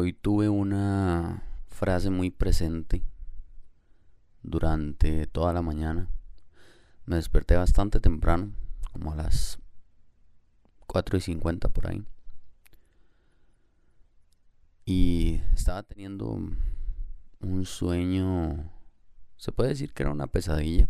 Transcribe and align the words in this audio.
Hoy 0.00 0.12
tuve 0.12 0.48
una 0.48 1.42
frase 1.66 2.08
muy 2.08 2.30
presente 2.30 3.02
durante 4.44 5.26
toda 5.26 5.52
la 5.52 5.60
mañana. 5.60 6.08
Me 7.04 7.16
desperté 7.16 7.56
bastante 7.56 7.98
temprano, 7.98 8.52
como 8.92 9.10
a 9.10 9.16
las 9.16 9.58
4 10.86 11.18
y 11.18 11.20
50 11.20 11.68
por 11.70 11.88
ahí. 11.88 12.06
Y 14.84 15.40
estaba 15.52 15.82
teniendo 15.82 16.38
un 17.40 17.64
sueño, 17.64 18.70
se 19.36 19.50
puede 19.50 19.70
decir 19.70 19.92
que 19.92 20.04
era 20.04 20.12
una 20.12 20.28
pesadilla. 20.28 20.88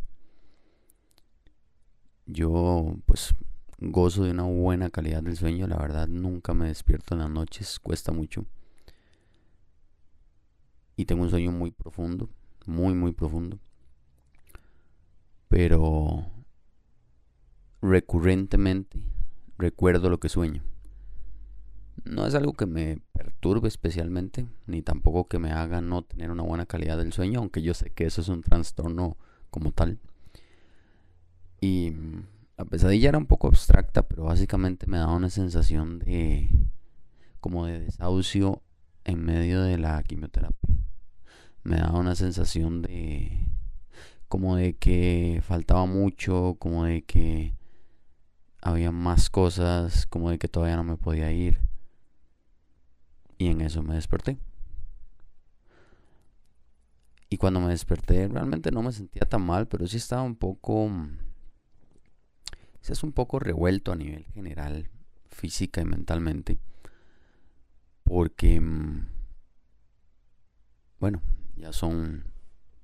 Yo 2.27 2.95
pues 3.07 3.35
gozo 3.79 4.25
de 4.25 4.33
una 4.33 4.43
buena 4.43 4.91
calidad 4.91 5.23
del 5.23 5.39
sueño, 5.39 5.67
la 5.67 5.79
verdad 5.79 6.09
nunca 6.09 6.53
me 6.53 6.67
despierto 6.67 7.15
en 7.15 7.21
las 7.21 7.31
noches, 7.31 7.81
cuesta 7.81 8.13
mucho 8.13 8.45
y 10.99 11.05
tengo 11.05 11.23
un 11.23 11.31
sueño 11.31 11.53
muy 11.53 11.71
profundo, 11.71 12.29
muy, 12.67 12.93
muy 12.93 13.13
profundo. 13.13 13.61
Pero 15.47 16.27
recurrentemente 17.81 18.99
recuerdo 19.59 20.11
lo 20.11 20.19
que 20.19 20.29
sueño. 20.29 20.65
No 22.05 22.27
es 22.27 22.35
algo 22.35 22.55
que 22.55 22.67
me 22.67 22.99
perturbe 23.13 23.69
especialmente, 23.69 24.49
ni 24.67 24.83
tampoco 24.83 25.29
que 25.29 25.39
me 25.39 25.53
haga 25.53 25.81
no 25.81 26.03
tener 26.03 26.33
una 26.33 26.43
buena 26.43 26.67
calidad 26.67 26.99
del 26.99 27.13
sueño, 27.13 27.39
aunque 27.39 27.63
yo 27.63 27.75
sé 27.75 27.91
que 27.91 28.05
eso 28.05 28.21
es 28.21 28.29
un 28.29 28.43
trastorno 28.43 29.17
como 29.51 29.71
tal. 29.71 30.01
Y 31.61 31.93
la 32.57 32.65
pesadilla 32.65 33.11
era 33.11 33.19
un 33.19 33.27
poco 33.27 33.47
abstracta, 33.47 34.03
pero 34.03 34.25
básicamente 34.25 34.89
me 34.89 34.99
daba 34.99 35.15
una 35.15 35.31
sensación 35.31 36.01
de 36.01 36.51
como 37.39 37.67
de 37.67 37.79
desahucio 37.79 38.63
en 39.05 39.25
medio 39.25 39.63
de 39.63 39.79
la 39.79 40.03
quimioterapia 40.03 40.75
me 41.69 41.77
daba 41.77 41.99
una 41.99 42.15
sensación 42.15 42.81
de 42.81 43.47
como 44.29 44.57
de 44.57 44.77
que 44.77 45.43
faltaba 45.47 45.85
mucho, 45.85 46.57
como 46.59 46.85
de 46.85 47.03
que 47.03 47.55
había 48.63 48.91
más 48.91 49.29
cosas, 49.29 50.07
como 50.07 50.31
de 50.31 50.39
que 50.39 50.49
todavía 50.49 50.77
no 50.77 50.85
me 50.85 50.97
podía 50.97 51.31
ir. 51.31 51.61
Y 53.37 53.49
en 53.49 53.61
eso 53.61 53.83
me 53.83 53.95
desperté. 53.95 54.39
Y 57.29 57.37
cuando 57.37 57.61
me 57.61 57.69
desperté 57.69 58.29
realmente 58.29 58.71
no 58.71 58.83
me 58.83 58.93
sentía 58.93 59.29
tan 59.29 59.43
mal, 59.43 59.69
pero 59.69 59.87
sí 59.87 59.99
estaba 59.99 60.23
un 60.23 60.37
poco... 60.37 60.91
Sí 62.81 62.93
es 62.93 63.03
un 63.03 63.13
poco 63.13 63.39
revuelto 63.39 63.93
a 63.93 63.97
nivel 63.97 64.25
general, 64.33 64.89
física 65.27 65.83
y 65.83 65.85
mentalmente. 65.85 66.59
Porque... 68.05 68.59
Mm, 68.59 69.07
bueno, 70.99 71.23
ya 71.59 71.73
son 71.73 72.25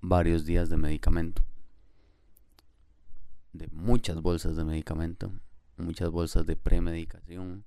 varios 0.01 0.45
días 0.45 0.69
de 0.69 0.77
medicamento. 0.77 1.45
De 3.53 3.69
muchas 3.69 4.21
bolsas 4.21 4.57
de 4.57 4.65
medicamento. 4.65 5.33
Muchas 5.77 6.11
bolsas 6.11 6.45
de 6.47 6.57
premedicación. 6.57 7.65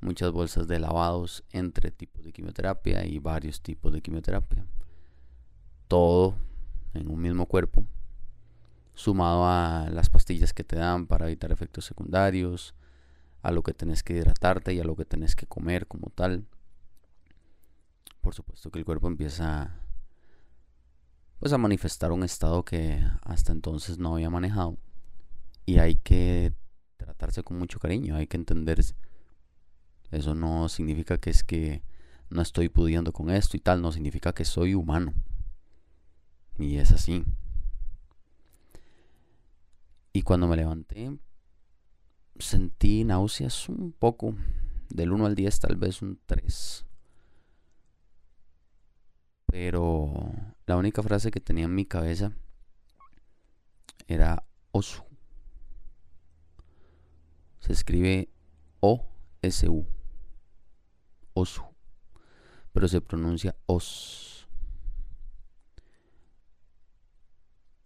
Muchas 0.00 0.30
bolsas 0.30 0.68
de 0.68 0.78
lavados 0.78 1.44
entre 1.50 1.90
tipos 1.90 2.24
de 2.24 2.32
quimioterapia 2.32 3.04
y 3.04 3.18
varios 3.18 3.60
tipos 3.60 3.92
de 3.92 4.00
quimioterapia. 4.00 4.64
Todo 5.88 6.36
en 6.94 7.10
un 7.10 7.20
mismo 7.20 7.46
cuerpo. 7.46 7.84
Sumado 8.94 9.44
a 9.44 9.88
las 9.90 10.08
pastillas 10.08 10.52
que 10.52 10.64
te 10.64 10.76
dan 10.76 11.06
para 11.06 11.26
evitar 11.26 11.50
efectos 11.50 11.84
secundarios. 11.84 12.74
A 13.42 13.50
lo 13.50 13.62
que 13.62 13.72
tenés 13.72 14.02
que 14.02 14.14
hidratarte 14.14 14.72
y 14.74 14.80
a 14.80 14.84
lo 14.84 14.96
que 14.96 15.04
tenés 15.04 15.34
que 15.34 15.46
comer 15.46 15.86
como 15.86 16.10
tal 16.10 16.46
por 18.28 18.34
supuesto 18.34 18.70
que 18.70 18.78
el 18.78 18.84
cuerpo 18.84 19.08
empieza 19.08 19.74
pues 21.38 21.54
a 21.54 21.56
manifestar 21.56 22.12
un 22.12 22.22
estado 22.24 22.62
que 22.62 23.02
hasta 23.22 23.52
entonces 23.52 23.96
no 23.96 24.12
había 24.12 24.28
manejado 24.28 24.76
y 25.64 25.78
hay 25.78 25.94
que 25.94 26.52
tratarse 26.98 27.42
con 27.42 27.58
mucho 27.58 27.78
cariño, 27.78 28.16
hay 28.16 28.26
que 28.26 28.36
entenderse. 28.36 28.94
Eso 30.10 30.34
no 30.34 30.68
significa 30.68 31.16
que 31.16 31.30
es 31.30 31.42
que 31.42 31.82
no 32.28 32.42
estoy 32.42 32.68
pudiendo 32.68 33.14
con 33.14 33.30
esto 33.30 33.56
y 33.56 33.60
tal, 33.60 33.80
no 33.80 33.92
significa 33.92 34.34
que 34.34 34.44
soy 34.44 34.74
humano. 34.74 35.14
Y 36.58 36.76
es 36.76 36.92
así. 36.92 37.24
Y 40.12 40.20
cuando 40.20 40.48
me 40.48 40.56
levanté, 40.56 41.18
sentí 42.38 43.04
náuseas 43.04 43.70
un 43.70 43.92
poco. 43.92 44.34
Del 44.90 45.12
1 45.12 45.24
al 45.24 45.34
10 45.34 45.60
tal 45.60 45.76
vez 45.76 46.02
un 46.02 46.20
3. 46.26 46.84
Pero 49.50 50.30
la 50.66 50.76
única 50.76 51.02
frase 51.02 51.30
que 51.30 51.40
tenía 51.40 51.64
en 51.64 51.74
mi 51.74 51.86
cabeza 51.86 52.32
era 54.06 54.44
osu. 54.72 55.02
Se 57.60 57.72
escribe 57.72 58.28
O-S-U. 58.80 59.86
Osu. 61.32 61.64
Pero 62.72 62.88
se 62.88 63.00
pronuncia 63.00 63.56
os. 63.66 64.46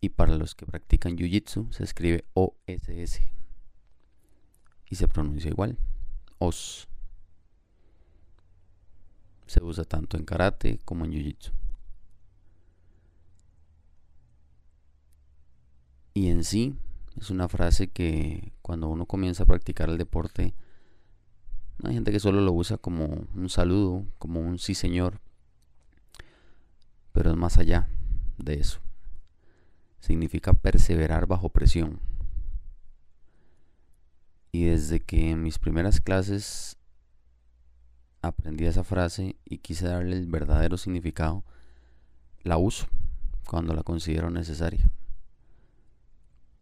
Y 0.01 0.09
para 0.09 0.37
los 0.37 0.57
que 0.57 0.67
practican 0.67 1.17
jiu-jitsu 1.17 1.73
se 1.73 1.85
escribe 1.85 2.25
O-S-S. 2.35 3.33
Y 4.91 4.97
se 4.97 5.09
pronuncia 5.09 5.49
igual. 5.51 5.79
Os 6.39 6.89
se 9.53 9.63
usa 9.63 9.85
tanto 9.85 10.17
en 10.17 10.25
karate 10.25 10.79
como 10.87 11.05
en 11.05 11.13
jiu-jitsu. 11.13 11.53
Y 16.15 16.29
en 16.29 16.43
sí 16.43 16.75
es 17.21 17.29
una 17.29 17.49
frase 17.49 17.89
que 17.89 18.55
cuando 18.63 18.89
uno 18.89 19.05
comienza 19.05 19.43
a 19.43 19.47
practicar 19.47 19.91
el 19.91 19.99
deporte, 19.99 20.55
hay 21.85 21.93
gente 21.93 22.13
que 22.13 22.21
solo 22.21 22.41
lo 22.41 22.53
usa 22.53 22.79
como 22.79 23.27
un 23.35 23.51
saludo, 23.51 24.07
como 24.19 24.41
un 24.41 24.59
sí 24.59 24.75
señor, 24.75 25.21
pero 27.13 27.31
es 27.31 27.37
más 27.37 27.59
allá 27.59 27.89
de 28.39 28.55
eso. 28.55 28.81
Significa 30.01 30.55
perseverar 30.55 31.27
bajo 31.27 31.51
presión. 31.51 32.01
Y 34.51 34.65
desde 34.65 35.01
que 35.01 35.31
en 35.31 35.43
mis 35.43 35.59
primeras 35.59 36.01
clases 36.01 36.79
aprendí 38.23 38.65
esa 38.65 38.85
frase 38.85 39.37
y 39.45 39.59
quise 39.59 39.89
darle 39.89 40.17
el 40.17 40.27
verdadero 40.27 40.79
significado, 40.79 41.45
la 42.43 42.57
uso 42.57 42.87
cuando 43.47 43.75
la 43.75 43.83
considero 43.83 44.31
necesaria. 44.31 44.91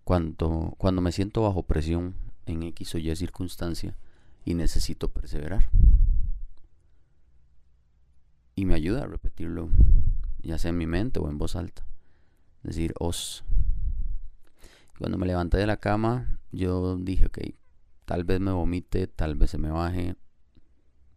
Cuando, 0.05 0.75
cuando 0.79 1.03
me 1.03 1.13
siento 1.13 1.43
bajo 1.43 1.63
presión 1.63 2.17
en 2.47 2.63
X 2.65 2.95
o 2.95 2.99
Y 2.99 3.15
circunstancia 3.15 3.95
y 4.45 4.55
necesito 4.55 5.09
perseverar. 5.09 5.71
Y 8.57 8.65
me 8.65 8.75
ayuda 8.75 9.05
a 9.05 9.07
repetirlo, 9.07 9.71
ya 10.43 10.59
sea 10.59 10.71
en 10.71 10.79
mi 10.79 10.87
mente 10.87 11.21
o 11.21 11.29
en 11.29 11.39
voz 11.39 11.55
alta. 11.55 11.85
Decir 12.63 12.95
os. 12.99 13.45
Cuando 14.99 15.17
me 15.17 15.27
levanté 15.27 15.59
de 15.59 15.67
la 15.67 15.79
cama, 15.79 16.39
yo 16.53 16.97
dije, 16.97 17.27
ok, 17.27 17.39
tal 18.05 18.25
vez 18.25 18.41
me 18.41 18.51
vomite, 18.51 19.07
tal 19.07 19.35
vez 19.35 19.51
se 19.51 19.59
me 19.59 19.71
baje, 19.71 20.17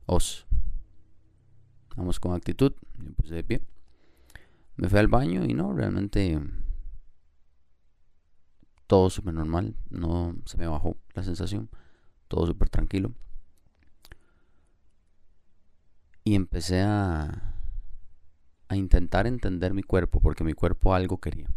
os. 0.05 0.45
Vamos 1.95 2.19
con 2.19 2.33
actitud. 2.33 2.73
Me 2.97 3.11
puse 3.11 3.35
de 3.35 3.43
pie. 3.43 3.61
Me 4.75 4.89
fui 4.89 4.99
al 4.99 5.07
baño 5.07 5.45
y 5.45 5.53
no, 5.53 5.73
realmente 5.73 6.39
todo 8.87 9.09
súper 9.09 9.33
normal. 9.33 9.75
No 9.89 10.35
se 10.45 10.57
me 10.57 10.67
bajó 10.67 10.97
la 11.13 11.23
sensación. 11.23 11.69
Todo 12.27 12.47
súper 12.47 12.69
tranquilo. 12.69 13.11
Y 16.23 16.35
empecé 16.35 16.81
a, 16.81 17.53
a 18.69 18.75
intentar 18.75 19.27
entender 19.27 19.73
mi 19.73 19.83
cuerpo 19.83 20.19
porque 20.21 20.43
mi 20.43 20.53
cuerpo 20.53 20.93
algo 20.93 21.19
quería 21.19 21.49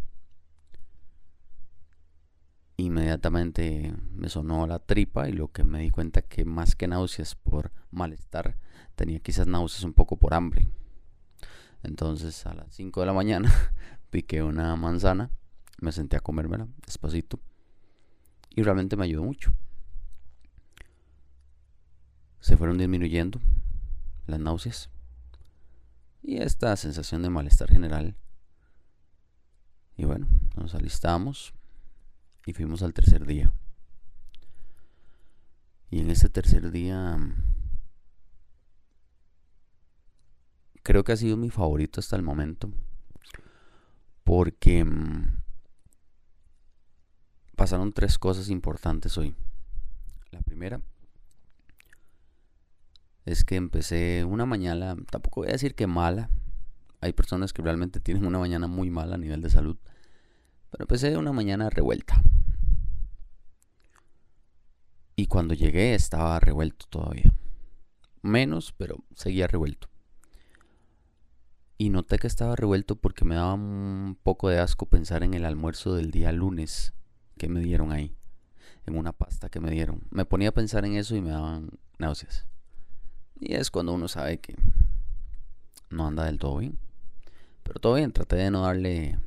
inmediatamente 2.77 3.93
me 4.13 4.29
sonó 4.29 4.67
la 4.67 4.79
tripa 4.79 5.27
y 5.27 5.33
lo 5.33 5.51
que 5.51 5.63
me 5.63 5.79
di 5.79 5.89
cuenta 5.89 6.21
que 6.21 6.45
más 6.45 6.75
que 6.75 6.87
náuseas 6.87 7.35
por 7.35 7.71
malestar, 7.89 8.57
tenía 8.95 9.19
quizás 9.19 9.47
náuseas 9.47 9.83
un 9.83 9.93
poco 9.93 10.17
por 10.17 10.35
hambre. 10.35 10.67
Entonces 11.83 12.45
a 12.45 12.53
las 12.53 12.73
5 12.75 12.99
de 12.99 13.05
la 13.05 13.13
mañana 13.13 13.51
piqué 14.11 14.43
una 14.43 14.75
manzana, 14.75 15.31
me 15.81 15.91
senté 15.91 16.17
a 16.17 16.19
comérmela 16.19 16.67
despacito 16.85 17.39
y 18.55 18.61
realmente 18.61 18.95
me 18.95 19.05
ayudó 19.05 19.23
mucho. 19.23 19.51
Se 22.39 22.57
fueron 22.57 22.77
disminuyendo 22.77 23.41
las 24.27 24.39
náuseas 24.39 24.89
y 26.21 26.37
esta 26.37 26.75
sensación 26.75 27.23
de 27.23 27.29
malestar 27.29 27.69
general. 27.69 28.15
Y 29.95 30.05
bueno, 30.05 30.27
nos 30.55 30.75
alistamos 30.75 31.53
y 32.47 32.53
fuimos 32.53 32.81
al 32.81 32.93
tercer 32.93 33.25
día. 33.25 33.51
Y 35.89 35.99
en 35.99 36.09
ese 36.09 36.29
tercer 36.29 36.71
día 36.71 37.19
creo 40.81 41.03
que 41.03 41.11
ha 41.11 41.17
sido 41.17 41.35
mi 41.35 41.49
favorito 41.49 41.99
hasta 41.99 42.15
el 42.15 42.23
momento. 42.23 42.71
Porque 44.23 44.85
mm, 44.85 45.41
pasaron 47.57 47.91
tres 47.91 48.17
cosas 48.17 48.49
importantes 48.49 49.17
hoy. 49.17 49.35
La 50.31 50.39
primera 50.39 50.79
es 53.25 53.43
que 53.43 53.57
empecé 53.57 54.23
una 54.23 54.45
mañana, 54.45 54.95
tampoco 55.11 55.41
voy 55.41 55.49
a 55.49 55.53
decir 55.53 55.75
que 55.75 55.85
mala. 55.85 56.29
Hay 57.01 57.11
personas 57.11 57.51
que 57.51 57.61
realmente 57.61 57.99
tienen 57.99 58.25
una 58.25 58.39
mañana 58.39 58.67
muy 58.67 58.89
mala 58.89 59.15
a 59.15 59.19
nivel 59.19 59.41
de 59.41 59.49
salud. 59.49 59.77
Pero 60.71 60.83
empecé 60.83 61.17
una 61.17 61.31
mañana 61.31 61.69
revuelta. 61.69 62.21
Y 65.15 65.27
cuando 65.27 65.53
llegué 65.53 65.95
estaba 65.95 66.39
revuelto 66.39 66.85
todavía. 66.89 67.33
Menos, 68.21 68.73
pero 68.77 69.03
seguía 69.15 69.47
revuelto. 69.47 69.89
Y 71.77 71.89
noté 71.89 72.17
que 72.19 72.27
estaba 72.27 72.55
revuelto 72.55 72.95
porque 72.95 73.25
me 73.25 73.35
daba 73.35 73.53
un 73.53 74.17
poco 74.21 74.49
de 74.49 74.59
asco 74.59 74.87
pensar 74.87 75.23
en 75.23 75.33
el 75.33 75.45
almuerzo 75.45 75.95
del 75.95 76.11
día 76.11 76.31
lunes 76.31 76.93
que 77.37 77.49
me 77.49 77.61
dieron 77.61 77.91
ahí. 77.91 78.15
En 78.85 78.97
una 78.97 79.11
pasta 79.11 79.49
que 79.49 79.59
me 79.59 79.71
dieron. 79.71 80.01
Me 80.11 80.25
ponía 80.25 80.49
a 80.49 80.53
pensar 80.53 80.85
en 80.85 80.95
eso 80.95 81.15
y 81.15 81.21
me 81.21 81.31
daban 81.31 81.71
náuseas. 81.97 82.45
Y 83.39 83.53
es 83.53 83.69
cuando 83.69 83.93
uno 83.93 84.07
sabe 84.07 84.39
que 84.39 84.55
no 85.89 86.07
anda 86.07 86.25
del 86.25 86.39
todo 86.39 86.57
bien. 86.57 86.79
Pero 87.63 87.79
todo 87.79 87.95
bien, 87.95 88.11
traté 88.11 88.37
de 88.37 88.51
no 88.51 88.61
darle 88.61 89.19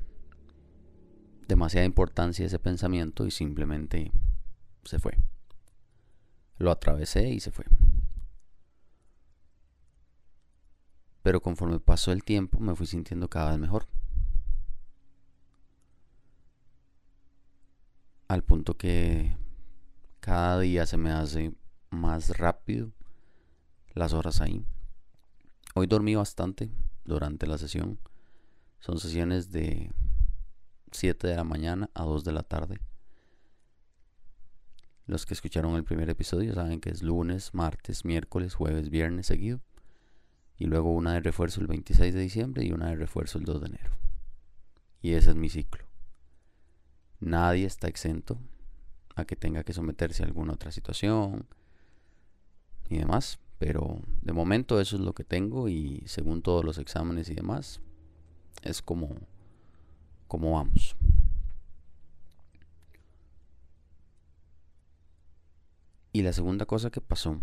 demasiada 1.51 1.85
importancia 1.85 2.45
a 2.45 2.47
ese 2.47 2.61
pensamiento 2.61 3.27
y 3.27 3.33
simplemente 3.33 4.13
se 4.85 5.01
fue. 5.01 5.19
Lo 6.59 6.71
atravesé 6.71 7.29
y 7.29 7.41
se 7.41 7.51
fue. 7.51 7.67
Pero 11.23 11.43
conforme 11.43 11.81
pasó 11.81 12.13
el 12.13 12.23
tiempo 12.23 12.61
me 12.61 12.75
fui 12.77 12.87
sintiendo 12.87 13.29
cada 13.29 13.51
vez 13.51 13.59
mejor. 13.59 13.87
Al 18.29 18.45
punto 18.45 18.77
que 18.77 19.37
cada 20.21 20.61
día 20.61 20.87
se 20.87 20.99
me 20.99 21.11
hace 21.11 21.53
más 21.91 22.39
rápido 22.39 22.93
las 23.95 24.13
horas 24.13 24.41
ahí. 24.41 24.65
Hoy 25.75 25.89
dormí 25.89 26.15
bastante 26.15 26.71
durante 27.05 27.49
la 27.49 27.59
sesión. 27.59 27.99
Son 28.79 29.01
sesiones 29.01 29.51
de 29.51 29.91
7 30.93 31.27
de 31.27 31.37
la 31.37 31.45
mañana 31.45 31.91
a 31.95 32.05
2 32.05 32.25
de 32.25 32.33
la 32.33 32.43
tarde. 32.43 32.81
Los 35.07 35.27
que 35.27 35.35
escucharon 35.35 35.75
el 35.75 35.85
primer 35.85 36.09
episodio 36.09 36.55
saben 36.55 36.81
que 36.81 36.91
es 36.91 37.03
lunes, 37.03 37.53
martes, 37.53 38.05
miércoles, 38.05 38.55
jueves, 38.55 38.91
viernes 38.91 39.27
seguido. 39.27 39.61
Y 40.57 40.67
luego 40.67 40.93
una 40.93 41.15
de 41.15 41.21
refuerzo 41.21 41.61
el 41.61 41.67
26 41.67 42.15
de 42.15 42.21
diciembre 42.21 42.65
y 42.65 42.73
una 42.73 42.91
de 42.91 42.97
refuerzo 42.97 43.39
el 43.39 43.45
2 43.45 43.61
de 43.61 43.67
enero. 43.67 43.91
Y 45.03 45.15
ese 45.15 45.31
es 45.31 45.37
mi 45.37 45.49
ciclo. 45.49 45.85
Nadie 47.19 47.67
está 47.67 47.89
exento 47.89 48.39
a 49.17 49.25
que 49.25 49.37
tenga 49.37 49.65
que 49.65 49.73
someterse 49.73 50.23
a 50.23 50.27
alguna 50.27 50.53
otra 50.53 50.71
situación 50.71 51.47
y 52.89 52.99
demás. 52.99 53.39
Pero 53.59 54.01
de 54.23 54.33
momento 54.33 54.81
eso 54.81 54.97
es 54.97 55.03
lo 55.03 55.13
que 55.13 55.23
tengo 55.23 55.69
y 55.69 56.03
según 56.07 56.41
todos 56.41 56.65
los 56.65 56.79
exámenes 56.79 57.29
y 57.29 57.35
demás, 57.35 57.83
es 58.63 58.81
como, 58.81 59.17
como 60.31 60.53
vamos. 60.53 60.95
Y 66.13 66.23
la 66.23 66.33
segunda 66.33 66.67
cosa 66.67 66.91
que 66.91 67.01
pasó, 67.01 67.41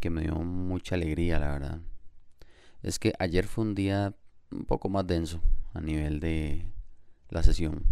que 0.00 0.10
me 0.10 0.22
dio 0.22 0.34
mucha 0.34 0.96
alegría, 0.96 1.38
la 1.38 1.52
verdad, 1.52 1.80
es 2.82 2.98
que 2.98 3.12
ayer 3.20 3.46
fue 3.46 3.62
un 3.62 3.76
día 3.76 4.16
un 4.50 4.64
poco 4.64 4.88
más 4.88 5.06
denso 5.06 5.40
a 5.72 5.80
nivel 5.80 6.18
de 6.18 6.66
la 7.28 7.44
sesión. 7.44 7.84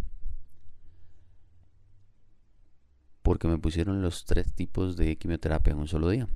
Porque 3.23 3.47
me 3.47 3.59
pusieron 3.59 4.03
los 4.03 4.25
tres 4.25 4.53
tipos 4.53 4.97
de 4.97 5.17
quimioterapia 5.17 5.75
en 5.75 5.79
un 5.79 5.87
solo 5.87 6.09
día. 6.09 6.29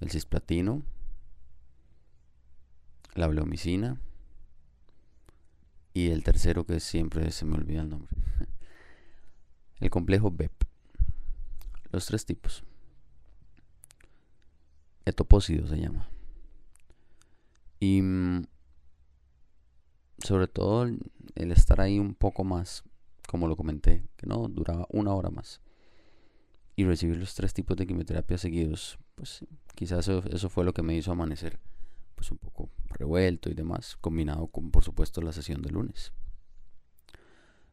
El 0.00 0.10
cisplatino, 0.10 0.82
la 3.14 3.26
bleomicina 3.26 4.00
y 5.94 6.10
el 6.10 6.22
tercero 6.22 6.64
que 6.64 6.80
siempre 6.80 7.30
se 7.30 7.44
me 7.44 7.56
olvida 7.56 7.82
el 7.82 7.90
nombre. 7.90 8.16
El 9.80 9.90
complejo 9.90 10.30
BEP. 10.30 10.52
Los 11.90 12.06
tres 12.06 12.24
tipos. 12.24 12.62
Etopósido 15.04 15.66
se 15.66 15.76
llama. 15.76 16.08
Y 17.80 18.00
mm, 18.00 18.46
sobre 20.18 20.46
todo 20.46 20.84
el 20.84 21.52
estar 21.52 21.80
ahí 21.80 21.98
un 21.98 22.14
poco 22.14 22.44
más, 22.44 22.84
como 23.26 23.48
lo 23.48 23.56
comenté, 23.56 24.04
que 24.16 24.26
no 24.26 24.46
duraba 24.48 24.86
una 24.90 25.12
hora 25.14 25.30
más. 25.30 25.60
Y 26.76 26.84
recibir 26.84 27.16
los 27.16 27.34
tres 27.34 27.52
tipos 27.52 27.76
de 27.76 27.86
quimioterapia 27.86 28.38
seguidos, 28.38 28.98
pues 29.16 29.44
quizás 29.74 30.08
eso, 30.08 30.22
eso 30.30 30.48
fue 30.48 30.64
lo 30.64 30.72
que 30.72 30.82
me 30.82 30.94
hizo 30.94 31.10
amanecer 31.10 31.58
pues 32.14 32.30
un 32.30 32.38
poco 32.38 32.61
y 33.18 33.54
demás, 33.54 33.96
combinado 34.00 34.46
con 34.48 34.70
por 34.70 34.84
supuesto 34.84 35.20
la 35.20 35.32
sesión 35.32 35.62
de 35.62 35.70
lunes 35.70 36.12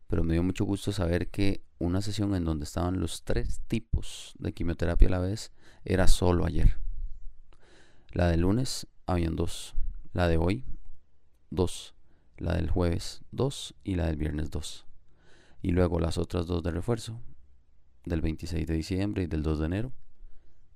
pero 0.10 0.24
me 0.24 0.34
dio 0.34 0.42
mucho 0.42 0.66
gusto 0.66 0.92
saber 0.92 1.30
que 1.30 1.62
una 1.78 2.02
sesión 2.02 2.34
en 2.34 2.44
donde 2.44 2.64
estaban 2.64 3.00
los 3.00 3.24
tres 3.24 3.62
tipos 3.68 4.34
de 4.40 4.54
quimioterapia 4.54 5.08
a 5.08 5.12
la 5.12 5.20
vez 5.20 5.52
era 5.86 6.08
solo 6.08 6.48
ayer. 6.48 6.78
La 8.12 8.28
del 8.28 8.42
lunes 8.42 8.88
habían 9.06 9.36
dos, 9.36 9.76
la 10.12 10.28
de 10.28 10.38
hoy 10.38 10.66
dos, 11.52 11.94
la 12.38 12.56
del 12.56 12.72
jueves 12.72 13.22
dos 13.32 13.76
y 13.84 13.96
la 13.96 14.08
del 14.08 14.18
viernes 14.18 14.50
dos. 14.50 14.88
Y 15.62 15.72
luego 15.72 16.00
las 16.00 16.18
otras 16.18 16.48
dos 16.48 16.64
de 16.64 16.72
refuerzo, 16.72 17.22
del 18.04 18.22
26 18.22 18.66
de 18.66 18.74
diciembre 18.74 19.24
y 19.24 19.28
del 19.28 19.44
2 19.44 19.60
de 19.60 19.66
enero, 19.66 19.92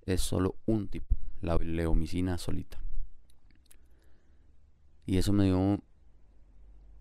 es 0.06 0.22
solo 0.22 0.58
un 0.66 0.90
tipo, 0.90 1.16
la 1.42 1.56
leomicina 1.56 2.38
solita. 2.38 2.83
Y 5.06 5.18
eso 5.18 5.34
me 5.34 5.46
dio 5.46 5.82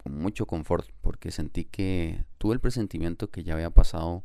mucho 0.05 0.47
confort 0.47 0.89
porque 1.01 1.31
sentí 1.31 1.65
que 1.65 2.25
tuve 2.39 2.55
el 2.55 2.61
presentimiento 2.61 3.31
que 3.31 3.45
ya 3.45 3.55
había 3.55 3.71
pasado 3.71 4.25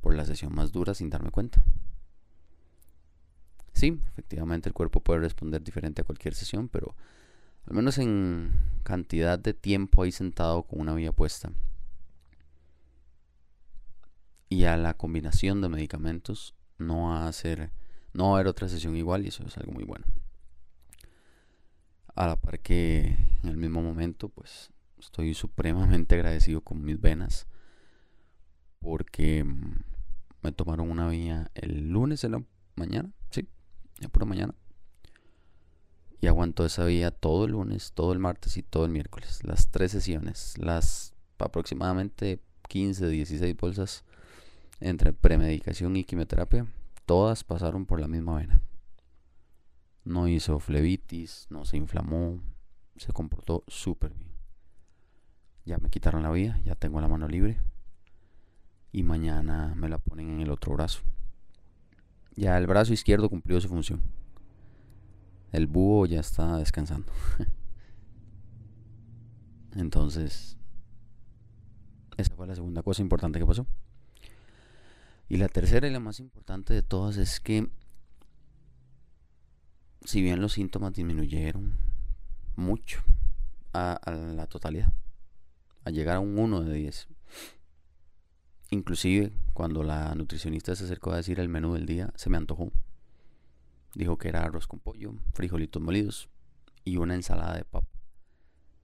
por 0.00 0.14
la 0.14 0.24
sesión 0.24 0.54
más 0.54 0.72
dura 0.72 0.94
sin 0.94 1.10
darme 1.10 1.30
cuenta. 1.30 1.62
Sí, 3.72 4.00
efectivamente 4.08 4.68
el 4.68 4.72
cuerpo 4.72 5.00
puede 5.00 5.20
responder 5.20 5.62
diferente 5.62 6.02
a 6.02 6.04
cualquier 6.04 6.34
sesión, 6.34 6.68
pero 6.68 6.96
al 7.66 7.74
menos 7.74 7.98
en 7.98 8.52
cantidad 8.82 9.38
de 9.38 9.54
tiempo 9.54 10.02
ahí 10.02 10.10
sentado 10.10 10.62
con 10.62 10.80
una 10.80 10.94
vía 10.94 11.12
puesta 11.12 11.52
y 14.48 14.64
a 14.64 14.76
la 14.76 14.94
combinación 14.94 15.60
de 15.60 15.68
medicamentos 15.68 16.54
no 16.78 17.08
va 17.08 17.28
a 17.28 17.32
no 18.14 18.24
va 18.24 18.30
a 18.30 18.34
haber 18.34 18.46
otra 18.46 18.68
sesión 18.68 18.96
igual 18.96 19.24
y 19.24 19.28
eso 19.28 19.44
es 19.46 19.56
algo 19.58 19.72
muy 19.72 19.84
bueno 19.84 20.06
a 22.18 22.26
la 22.26 22.34
par 22.34 22.58
que 22.58 23.16
en 23.44 23.48
el 23.48 23.56
mismo 23.56 23.80
momento 23.80 24.28
pues 24.28 24.72
estoy 24.98 25.34
supremamente 25.34 26.16
agradecido 26.16 26.60
con 26.62 26.84
mis 26.84 27.00
venas 27.00 27.46
porque 28.80 29.44
mm, 29.44 29.84
me 30.42 30.50
tomaron 30.50 30.90
una 30.90 31.08
vía 31.08 31.48
el 31.54 31.90
lunes 31.90 32.24
en 32.24 32.32
la 32.32 32.42
mañana, 32.74 33.12
sí, 33.30 33.46
ya 34.00 34.08
por 34.08 34.26
mañana. 34.26 34.52
Y 36.20 36.26
aguantó 36.26 36.66
esa 36.66 36.84
vía 36.84 37.12
todo 37.12 37.44
el 37.44 37.52
lunes, 37.52 37.92
todo 37.92 38.12
el 38.12 38.18
martes 38.18 38.56
y 38.56 38.64
todo 38.64 38.84
el 38.84 38.90
miércoles. 38.90 39.44
Las 39.44 39.70
tres 39.70 39.92
sesiones, 39.92 40.58
las 40.58 41.14
aproximadamente 41.38 42.42
15, 42.68 43.08
16 43.08 43.56
bolsas 43.56 44.04
entre 44.80 45.12
premedicación 45.12 45.94
y 45.94 46.02
quimioterapia, 46.02 46.66
todas 47.06 47.44
pasaron 47.44 47.86
por 47.86 48.00
la 48.00 48.08
misma 48.08 48.38
vena 48.38 48.60
no 50.08 50.26
hizo 50.26 50.58
flebitis, 50.58 51.46
no 51.50 51.66
se 51.66 51.76
inflamó, 51.76 52.42
se 52.96 53.12
comportó 53.12 53.62
súper 53.68 54.14
bien. 54.14 54.32
Ya 55.66 55.76
me 55.76 55.90
quitaron 55.90 56.22
la 56.22 56.30
vía, 56.30 56.58
ya 56.64 56.74
tengo 56.74 57.00
la 57.00 57.08
mano 57.08 57.28
libre 57.28 57.60
y 58.90 59.02
mañana 59.02 59.74
me 59.76 59.90
la 59.90 59.98
ponen 59.98 60.30
en 60.30 60.40
el 60.40 60.50
otro 60.50 60.72
brazo. 60.72 61.00
Ya 62.36 62.56
el 62.56 62.66
brazo 62.66 62.94
izquierdo 62.94 63.28
cumplió 63.28 63.60
su 63.60 63.68
función. 63.68 64.00
El 65.52 65.66
búho 65.66 66.06
ya 66.06 66.20
está 66.20 66.56
descansando. 66.56 67.12
Entonces, 69.72 70.56
esa 72.16 72.34
fue 72.34 72.46
la 72.46 72.54
segunda 72.54 72.82
cosa 72.82 73.02
importante 73.02 73.38
que 73.38 73.46
pasó. 73.46 73.66
Y 75.28 75.36
la 75.36 75.48
tercera 75.48 75.86
y 75.86 75.92
la 75.92 76.00
más 76.00 76.18
importante 76.18 76.72
de 76.72 76.82
todas 76.82 77.18
es 77.18 77.40
que 77.40 77.70
si 80.04 80.22
bien 80.22 80.40
los 80.40 80.52
síntomas 80.52 80.92
disminuyeron 80.92 81.74
mucho 82.56 83.00
a, 83.72 84.00
la 84.34 84.46
totalidad, 84.46 84.92
a 85.84 85.90
llegar 85.90 86.16
a 86.16 86.20
un 86.20 86.38
1 86.38 86.62
de 86.62 86.74
10. 86.74 87.08
Inclusive 88.70 89.32
cuando 89.54 89.82
la 89.82 90.14
nutricionista 90.14 90.74
se 90.74 90.84
acercó 90.84 91.12
a 91.12 91.16
decir 91.16 91.40
el 91.40 91.48
menú 91.48 91.74
del 91.74 91.86
día, 91.86 92.12
se 92.16 92.30
me 92.30 92.36
antojó. 92.36 92.70
Dijo 93.94 94.18
que 94.18 94.28
era 94.28 94.44
arroz 94.44 94.66
con 94.66 94.80
pollo, 94.80 95.14
frijolitos 95.32 95.82
molidos 95.82 96.28
y 96.84 96.96
una 96.98 97.14
ensalada 97.14 97.56
de 97.56 97.64
papa. 97.64 97.88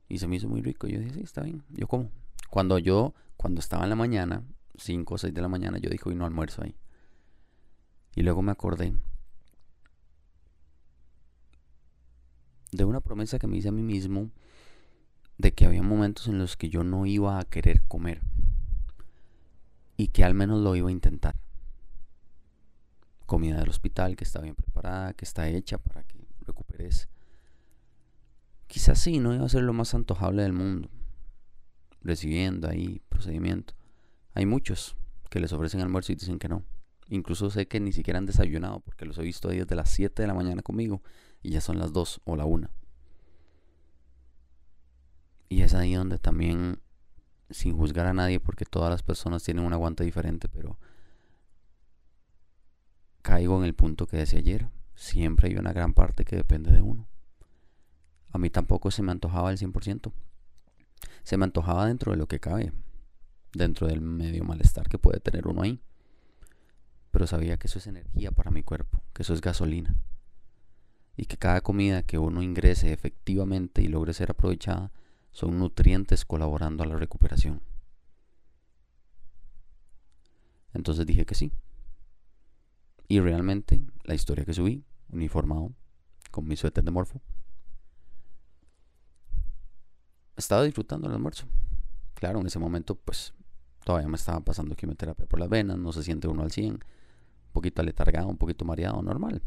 Y 0.08 0.18
se 0.18 0.26
me 0.26 0.36
hizo 0.36 0.48
muy 0.48 0.62
rico. 0.62 0.86
Yo 0.86 0.98
dije, 0.98 1.14
sí, 1.14 1.20
está 1.22 1.42
bien, 1.42 1.62
yo 1.70 1.86
como. 1.86 2.10
Cuando 2.50 2.78
yo, 2.78 3.14
cuando 3.36 3.60
estaba 3.60 3.84
en 3.84 3.90
la 3.90 3.96
mañana, 3.96 4.44
5 4.76 5.14
o 5.14 5.18
6 5.18 5.34
de 5.34 5.42
la 5.42 5.48
mañana, 5.48 5.78
yo 5.78 5.90
dije, 5.90 6.08
hoy 6.08 6.14
no 6.14 6.24
almuerzo 6.24 6.62
ahí. 6.62 6.76
Y 8.14 8.22
luego 8.22 8.42
me 8.42 8.52
acordé 8.52 8.94
de 12.74 12.84
una 12.84 13.00
promesa 13.00 13.38
que 13.38 13.46
me 13.46 13.56
hice 13.56 13.68
a 13.68 13.72
mí 13.72 13.82
mismo 13.82 14.30
de 15.38 15.52
que 15.52 15.66
había 15.66 15.82
momentos 15.82 16.28
en 16.28 16.38
los 16.38 16.56
que 16.56 16.68
yo 16.68 16.84
no 16.84 17.06
iba 17.06 17.38
a 17.38 17.44
querer 17.44 17.82
comer 17.82 18.20
y 19.96 20.08
que 20.08 20.24
al 20.24 20.34
menos 20.34 20.60
lo 20.60 20.74
iba 20.74 20.88
a 20.88 20.92
intentar. 20.92 21.36
Comida 23.26 23.58
del 23.58 23.68
hospital 23.68 24.16
que 24.16 24.24
está 24.24 24.40
bien 24.40 24.54
preparada, 24.54 25.14
que 25.14 25.24
está 25.24 25.48
hecha 25.48 25.78
para 25.78 26.02
que 26.04 26.26
recuperes. 26.40 27.08
Quizás 28.66 28.98
sí, 28.98 29.18
no 29.18 29.34
iba 29.34 29.44
a 29.44 29.48
ser 29.48 29.62
lo 29.62 29.72
más 29.72 29.94
antojable 29.94 30.42
del 30.42 30.52
mundo, 30.52 30.90
recibiendo 32.02 32.68
ahí 32.68 33.00
procedimiento. 33.08 33.74
Hay 34.34 34.46
muchos 34.46 34.96
que 35.30 35.40
les 35.40 35.52
ofrecen 35.52 35.80
almuerzo 35.80 36.12
y 36.12 36.16
dicen 36.16 36.38
que 36.38 36.48
no. 36.48 36.64
Incluso 37.08 37.50
sé 37.50 37.68
que 37.68 37.80
ni 37.80 37.92
siquiera 37.92 38.18
han 38.18 38.26
desayunado 38.26 38.80
porque 38.80 39.04
los 39.04 39.18
he 39.18 39.22
visto 39.22 39.48
ahí 39.48 39.58
desde 39.58 39.76
las 39.76 39.90
7 39.90 40.22
de 40.22 40.28
la 40.28 40.34
mañana 40.34 40.62
conmigo 40.62 41.02
y 41.44 41.50
ya 41.50 41.60
son 41.60 41.78
las 41.78 41.92
2 41.92 42.22
o 42.24 42.36
la 42.36 42.46
1. 42.46 42.68
Y 45.50 45.62
es 45.62 45.74
ahí 45.74 45.94
donde 45.94 46.18
también, 46.18 46.80
sin 47.50 47.76
juzgar 47.76 48.06
a 48.06 48.14
nadie, 48.14 48.40
porque 48.40 48.64
todas 48.64 48.90
las 48.90 49.02
personas 49.02 49.44
tienen 49.44 49.64
un 49.64 49.74
aguante 49.74 50.02
diferente, 50.02 50.48
pero 50.48 50.78
caigo 53.22 53.58
en 53.58 53.64
el 53.64 53.74
punto 53.74 54.06
que 54.06 54.16
decía 54.16 54.38
ayer. 54.38 54.68
Siempre 54.94 55.48
hay 55.48 55.56
una 55.56 55.72
gran 55.72 55.92
parte 55.92 56.24
que 56.24 56.34
depende 56.34 56.72
de 56.72 56.80
uno. 56.80 57.06
A 58.32 58.38
mí 58.38 58.48
tampoco 58.48 58.90
se 58.90 59.02
me 59.02 59.12
antojaba 59.12 59.50
el 59.52 59.58
100%. 59.58 60.12
Se 61.24 61.36
me 61.36 61.44
antojaba 61.44 61.86
dentro 61.86 62.12
de 62.12 62.18
lo 62.18 62.26
que 62.26 62.40
cabe, 62.40 62.72
dentro 63.52 63.86
del 63.86 64.00
medio 64.00 64.44
malestar 64.44 64.88
que 64.88 64.98
puede 64.98 65.20
tener 65.20 65.46
uno 65.46 65.62
ahí. 65.62 65.82
Pero 67.10 67.26
sabía 67.26 67.58
que 67.58 67.66
eso 67.66 67.78
es 67.78 67.86
energía 67.86 68.30
para 68.30 68.50
mi 68.50 68.62
cuerpo, 68.62 69.02
que 69.12 69.22
eso 69.22 69.34
es 69.34 69.42
gasolina. 69.42 69.94
Y 71.16 71.26
que 71.26 71.36
cada 71.36 71.60
comida 71.60 72.02
que 72.02 72.18
uno 72.18 72.42
ingrese 72.42 72.92
efectivamente 72.92 73.82
y 73.82 73.88
logre 73.88 74.14
ser 74.14 74.30
aprovechada 74.30 74.90
son 75.30 75.58
nutrientes 75.58 76.24
colaborando 76.24 76.82
a 76.82 76.86
la 76.86 76.96
recuperación. 76.96 77.60
Entonces 80.72 81.06
dije 81.06 81.24
que 81.24 81.34
sí. 81.34 81.52
Y 83.08 83.20
realmente 83.20 83.84
la 84.04 84.14
historia 84.14 84.44
que 84.44 84.54
subí, 84.54 84.84
uniformado, 85.10 85.72
con 86.30 86.46
mi 86.46 86.56
suéter 86.56 86.82
de 86.82 86.90
morfo, 86.90 87.20
estaba 90.36 90.62
disfrutando 90.64 91.06
el 91.06 91.14
almuerzo. 91.14 91.46
Claro, 92.14 92.40
en 92.40 92.46
ese 92.46 92.58
momento 92.58 92.96
pues 92.96 93.34
todavía 93.84 94.08
me 94.08 94.16
estaba 94.16 94.40
pasando 94.40 94.74
quimioterapia 94.74 95.26
por 95.26 95.38
las 95.38 95.48
venas, 95.48 95.78
no 95.78 95.92
se 95.92 96.02
siente 96.02 96.26
uno 96.26 96.42
al 96.42 96.50
100, 96.50 96.74
un 96.74 96.80
poquito 97.52 97.82
aletargado, 97.82 98.28
un 98.28 98.38
poquito 98.38 98.64
mareado, 98.64 99.00
normal. 99.02 99.42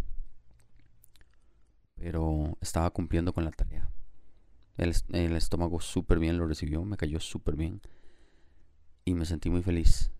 Pero 1.97 2.57
estaba 2.61 2.89
cumpliendo 2.91 3.33
con 3.33 3.45
la 3.45 3.51
tarea. 3.51 3.89
El, 4.77 5.35
estómago 5.35 5.81
súper 5.81 6.19
bien 6.19 6.37
lo 6.37 6.45
recibió, 6.45 6.83
me 6.85 6.97
cayó 6.97 7.19
súper 7.19 7.55
bien. 7.55 7.81
Y 9.05 9.15
me 9.15 9.25
sentí 9.25 9.49
muy 9.49 9.63
feliz. 9.63 10.11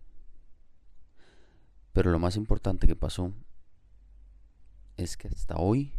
Pero 1.92 2.10
lo 2.10 2.18
más 2.18 2.36
importante 2.36 2.86
que 2.86 2.96
pasó 2.96 3.32
es 4.96 5.16
que 5.16 5.28
hasta 5.28 5.56
hoy 5.56 5.92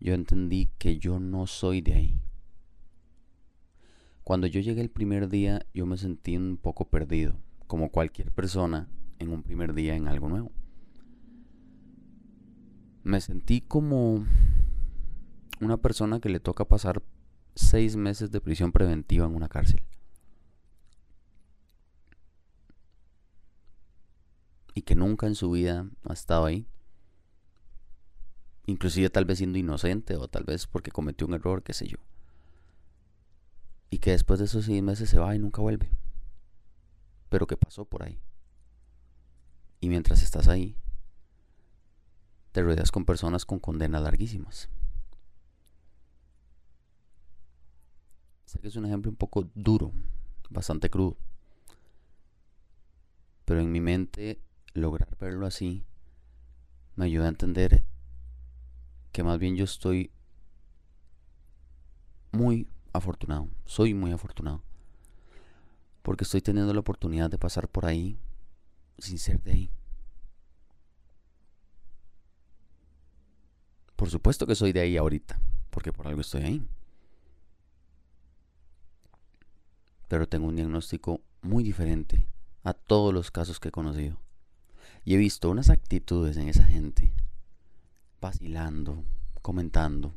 yo 0.00 0.14
entendí 0.14 0.70
que 0.78 0.98
yo 0.98 1.20
no 1.20 1.46
soy 1.46 1.82
de 1.82 1.94
ahí. 1.94 2.20
Cuando 4.24 4.46
yo 4.46 4.60
llegué 4.60 4.80
el 4.80 4.90
primer 4.90 5.28
día 5.28 5.64
yo 5.72 5.86
me 5.86 5.96
sentí 5.96 6.36
un 6.36 6.56
poco 6.56 6.88
perdido, 6.88 7.36
como 7.66 7.90
cualquier 7.90 8.32
persona 8.32 8.88
en 9.18 9.30
un 9.30 9.42
primer 9.42 9.74
día 9.74 9.94
en 9.94 10.08
algo 10.08 10.28
nuevo. 10.28 10.52
Me 13.06 13.20
sentí 13.20 13.60
como 13.60 14.26
una 15.60 15.76
persona 15.76 16.18
que 16.18 16.28
le 16.28 16.40
toca 16.40 16.64
pasar 16.64 17.04
seis 17.54 17.94
meses 17.94 18.32
de 18.32 18.40
prisión 18.40 18.72
preventiva 18.72 19.24
en 19.26 19.36
una 19.36 19.48
cárcel. 19.48 19.80
Y 24.74 24.82
que 24.82 24.96
nunca 24.96 25.28
en 25.28 25.36
su 25.36 25.52
vida 25.52 25.88
ha 26.02 26.12
estado 26.12 26.46
ahí. 26.46 26.66
Inclusive 28.66 29.08
tal 29.08 29.24
vez 29.24 29.38
siendo 29.38 29.58
inocente 29.58 30.16
o 30.16 30.26
tal 30.26 30.42
vez 30.42 30.66
porque 30.66 30.90
cometió 30.90 31.28
un 31.28 31.34
error, 31.34 31.62
qué 31.62 31.74
sé 31.74 31.86
yo. 31.86 31.98
Y 33.88 33.98
que 33.98 34.10
después 34.10 34.40
de 34.40 34.46
esos 34.46 34.64
seis 34.64 34.82
meses 34.82 35.08
se 35.08 35.20
va 35.20 35.32
y 35.36 35.38
nunca 35.38 35.62
vuelve. 35.62 35.92
Pero 37.28 37.46
que 37.46 37.56
pasó 37.56 37.84
por 37.84 38.02
ahí. 38.02 38.18
Y 39.78 39.90
mientras 39.90 40.24
estás 40.24 40.48
ahí, 40.48 40.76
te 42.56 42.62
rodeas 42.62 42.90
con 42.90 43.04
personas 43.04 43.44
con 43.44 43.58
condenas 43.58 44.00
larguísimas. 44.00 44.70
Sé 48.46 48.58
que 48.60 48.68
es 48.68 48.76
un 48.76 48.86
ejemplo 48.86 49.10
un 49.10 49.16
poco 49.18 49.50
duro, 49.54 49.92
bastante 50.48 50.88
crudo. 50.88 51.18
Pero 53.44 53.60
en 53.60 53.70
mi 53.70 53.80
mente 53.80 54.40
lograr 54.72 55.18
verlo 55.18 55.44
así 55.44 55.84
me 56.94 57.04
ayuda 57.04 57.26
a 57.26 57.28
entender 57.28 57.84
que 59.12 59.22
más 59.22 59.38
bien 59.38 59.54
yo 59.54 59.64
estoy 59.64 60.10
muy 62.32 62.70
afortunado, 62.94 63.50
soy 63.66 63.92
muy 63.92 64.12
afortunado, 64.12 64.62
porque 66.00 66.24
estoy 66.24 66.40
teniendo 66.40 66.72
la 66.72 66.80
oportunidad 66.80 67.28
de 67.28 67.36
pasar 67.36 67.68
por 67.68 67.84
ahí 67.84 68.18
sin 68.96 69.18
ser 69.18 69.42
de 69.42 69.52
ahí. 69.52 69.70
Por 73.96 74.10
supuesto 74.10 74.46
que 74.46 74.54
soy 74.54 74.72
de 74.72 74.80
ahí 74.80 74.96
ahorita, 74.96 75.40
porque 75.70 75.92
por 75.92 76.06
algo 76.06 76.20
estoy 76.20 76.42
ahí. 76.42 76.62
pero 80.08 80.28
tengo 80.28 80.46
un 80.46 80.56
diagnóstico 80.56 81.20
muy 81.42 81.64
diferente 81.64 82.26
a 82.64 82.72
todos 82.72 83.12
los 83.12 83.30
casos 83.30 83.60
que 83.60 83.68
he 83.68 83.72
conocido. 83.72 84.18
Y 85.04 85.14
he 85.14 85.18
visto 85.18 85.50
unas 85.50 85.70
actitudes 85.70 86.36
en 86.36 86.48
esa 86.48 86.64
gente, 86.64 87.12
vacilando, 88.20 89.04
comentando, 89.42 90.14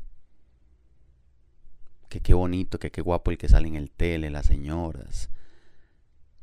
que 2.08 2.20
qué 2.20 2.34
bonito, 2.34 2.78
que 2.78 2.90
qué 2.90 3.00
guapo 3.00 3.30
el 3.30 3.38
que 3.38 3.48
sale 3.48 3.68
en 3.68 3.76
el 3.76 3.90
tele, 3.90 4.30
las 4.30 4.46
señoras, 4.46 5.30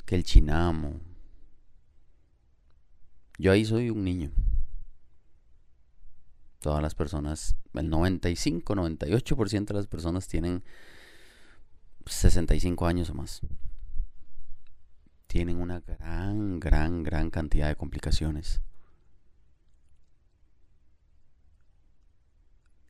que 0.05 0.15
el 0.15 0.23
chinamo. 0.23 1.01
Yo 3.37 3.51
ahí 3.51 3.65
soy 3.65 3.89
un 3.89 4.03
niño. 4.05 4.31
Todas 6.59 6.81
las 6.81 6.95
personas, 6.95 7.55
el 7.73 7.89
95, 7.89 8.75
98% 8.75 9.65
de 9.65 9.73
las 9.73 9.87
personas 9.87 10.27
tienen 10.27 10.63
65 12.05 12.87
años 12.87 13.09
o 13.09 13.13
más. 13.13 13.41
Tienen 15.27 15.61
una 15.61 15.81
gran, 15.81 16.59
gran, 16.59 17.03
gran 17.03 17.29
cantidad 17.29 17.67
de 17.67 17.75
complicaciones. 17.75 18.61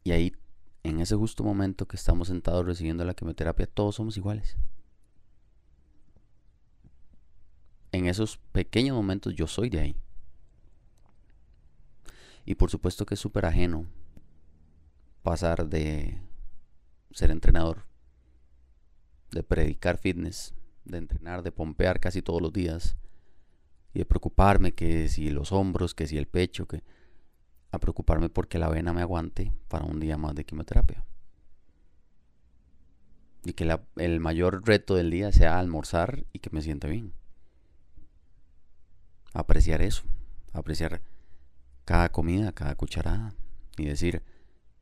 Y 0.03 0.12
ahí, 0.12 0.33
en 0.83 1.01
ese 1.01 1.15
justo 1.15 1.43
momento 1.43 1.86
que 1.86 1.97
estamos 1.97 2.29
sentados 2.29 2.65
recibiendo 2.65 3.03
la 3.03 3.13
quimioterapia, 3.13 3.67
todos 3.67 3.95
somos 3.95 4.15
iguales. 4.15 4.55
En 7.91 8.05
esos 8.05 8.38
pequeños 8.53 8.95
momentos 8.95 9.36
yo 9.36 9.47
soy 9.47 9.69
de 9.69 9.79
ahí. 9.81 9.95
Y 12.48 12.56
por 12.56 12.72
supuesto 12.72 13.06
que 13.06 13.13
es 13.13 13.20
súper 13.20 13.46
ajeno 13.46 13.86
pasar 15.22 15.68
de 15.68 16.20
ser 17.12 17.30
entrenador 17.30 17.86
de 19.32 19.44
predicar 19.44 19.98
fitness, 19.98 20.54
de 20.86 20.98
entrenar, 20.98 21.44
de 21.44 21.51
pompear 21.51 22.00
casi 22.00 22.22
todos 22.22 22.42
los 22.42 22.54
días 22.54 22.98
y 23.94 24.00
de 24.00 24.06
preocuparme 24.06 24.74
que 24.74 25.10
si 25.10 25.30
los 25.30 25.51
hombros, 25.51 25.94
que 25.94 26.08
si 26.08 26.18
el 26.18 26.27
pecho, 26.27 26.68
que 26.68 26.84
a 27.72 27.80
preocuparme 27.80 28.30
porque 28.30 28.60
la 28.60 28.70
vena 28.70 28.94
me 28.94 29.01
aguante 29.01 29.51
para 29.68 29.86
un 29.86 30.00
día 30.00 30.18
más 30.18 30.34
de 30.36 30.46
quimioterapia. 30.46 31.06
Y 33.44 33.54
que 33.54 33.77
el 33.98 34.20
mayor 34.20 34.66
reto 34.66 34.96
del 34.96 35.12
día 35.12 35.32
sea 35.32 35.60
almorzar 35.60 36.25
y 36.34 36.39
que 36.39 36.50
me 36.50 36.62
sienta 36.62 36.88
bien. 36.88 37.13
Apreciar 39.34 39.82
eso, 39.82 40.04
apreciar 40.54 41.01
cada 41.88 42.12
comida, 42.12 42.51
cada 42.51 42.75
cucharada 42.75 43.34
y 43.77 43.86
decir, 43.86 44.22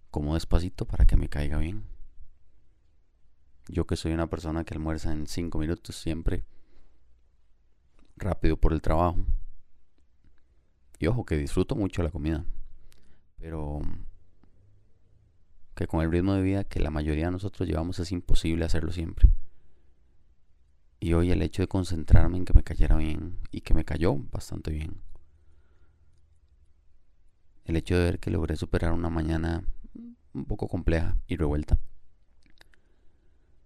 como 0.10 0.34
despacito 0.34 0.88
para 0.88 1.06
que 1.06 1.16
me 1.16 1.30
caiga 1.30 1.60
bien. 1.60 1.84
Yo 3.68 3.86
que 3.86 3.96
soy 3.96 4.12
una 4.12 4.28
persona 4.28 4.64
que 4.64 4.74
almuerza 4.74 5.14
en 5.14 5.28
5 5.28 5.60
minutos 5.60 5.96
siempre, 5.96 6.46
rápido 8.18 8.58
por 8.58 8.74
el 8.74 8.82
trabajo. 8.82 9.24
Y 10.98 11.06
ojo 11.06 11.28
que 11.28 11.38
disfruto 11.38 11.76
mucho 11.76 12.02
la 12.02 12.10
comida, 12.10 12.44
pero 13.38 13.82
que 15.76 15.86
con 15.86 16.02
el 16.02 16.12
ritmo 16.12 16.34
de 16.34 16.42
vida 16.42 16.64
que 16.64 16.80
la 16.80 16.90
mayoría 16.90 17.26
de 17.26 17.34
nosotros 17.34 17.70
llevamos 17.70 18.00
es 18.00 18.12
imposible 18.12 18.66
hacerlo 18.66 18.92
siempre. 18.92 19.30
Y 21.00 21.14
hoy 21.14 21.30
el 21.30 21.44
hecho 21.44 21.62
de 21.62 21.68
concentrarme 21.68 22.38
en 22.38 22.46
que 22.46 22.54
me 22.56 22.64
cayera 22.64 22.96
bien 22.96 23.38
y 23.52 23.62
que 23.62 23.76
me 23.76 23.86
cayó 23.86 24.16
bastante 24.32 24.72
bien. 24.72 25.05
El 27.66 27.76
hecho 27.76 27.98
de 27.98 28.04
ver 28.04 28.20
que 28.20 28.32
logré 28.32 28.56
superar 28.56 28.94
una 28.94 29.10
mañana 29.10 29.64
un 30.34 30.46
poco 30.46 30.68
compleja 30.68 31.18
y 31.28 31.36
revuelta. 31.36 31.80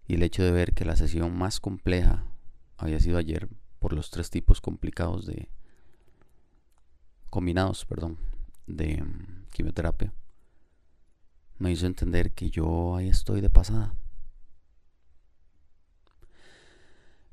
Y 0.07 0.15
el 0.15 0.23
hecho 0.23 0.43
de 0.43 0.51
ver 0.51 0.73
que 0.73 0.85
la 0.85 0.95
sesión 0.95 1.37
más 1.37 1.59
compleja 1.59 2.25
había 2.77 2.99
sido 2.99 3.17
ayer 3.17 3.47
por 3.77 3.93
los 3.93 4.09
tres 4.09 4.29
tipos 4.29 4.61
complicados 4.61 5.25
de 5.25 5.49
combinados, 7.29 7.85
perdón, 7.85 8.17
de 8.65 9.03
mm, 9.03 9.45
quimioterapia 9.51 10.13
me 11.59 11.71
hizo 11.71 11.85
entender 11.85 12.31
que 12.31 12.49
yo 12.49 12.95
ahí 12.95 13.09
estoy 13.09 13.41
de 13.41 13.49
pasada. 13.49 13.93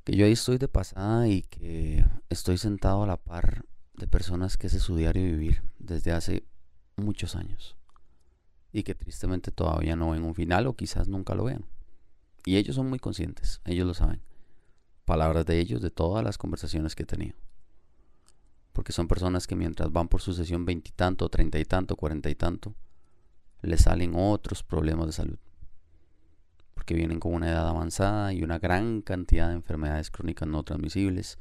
Que 0.05 0.17
yo 0.17 0.27
ahí 0.27 0.33
estoy 0.33 0.59
de 0.59 0.69
pasada 0.69 1.29
y 1.29 1.43
que 1.43 2.05
estoy 2.29 2.59
sentado 2.59 3.05
a 3.05 3.07
la 3.07 3.17
par 3.17 3.65
de 3.95 4.07
personas 4.07 4.57
que 4.57 4.67
es 4.67 4.73
su 4.75 4.97
diario 4.97 5.23
vivir 5.23 5.63
desde 5.79 6.13
hace 6.13 6.45
muchos 6.97 7.37
años. 7.37 7.77
Y 8.73 8.83
que 8.83 8.95
tristemente 8.95 9.51
todavía 9.51 9.97
no 9.97 10.11
ven 10.11 10.25
un 10.25 10.35
final 10.35 10.67
o 10.67 10.75
quizás 10.75 11.09
nunca 11.09 11.35
lo 11.35 11.45
vean. 11.45 11.65
Y 12.45 12.57
ellos 12.57 12.77
son 12.77 12.89
muy 12.89 12.99
conscientes, 12.99 13.61
ellos 13.65 13.87
lo 13.87 13.95
saben. 13.95 14.23
Palabras 15.05 15.47
de 15.47 15.59
ellos 15.61 15.83
de 15.83 15.91
todas 15.91 16.25
las 16.25 16.39
conversaciones 16.39 16.95
que 16.95 17.05
he 17.05 17.07
tenido. 17.07 17.37
Porque 18.73 18.93
son 18.93 19.09
personas 19.09 19.47
que 19.47 19.57
mientras 19.57 19.91
van 19.93 20.09
por 20.09 20.21
su 20.21 20.33
sesión 20.33 20.65
veintitanto, 20.65 21.29
treinta 21.29 21.59
y 21.59 21.65
tanto, 21.65 21.97
cuarenta 21.97 22.29
y 22.29 22.35
tanto, 22.35 22.75
le 23.63 23.79
salen 23.79 24.15
otros 24.15 24.63
problemas 24.63 25.07
de 25.07 25.13
salud. 25.13 25.39
Porque 26.75 26.95
vienen 26.95 27.21
con 27.21 27.35
una 27.35 27.49
edad 27.49 27.69
avanzada 27.69 28.33
y 28.33 28.43
una 28.43 28.59
gran 28.59 29.01
cantidad 29.01 29.49
de 29.49 29.55
enfermedades 29.55 30.11
crónicas 30.11 30.49
no 30.49 30.63
transmisibles 30.63 31.39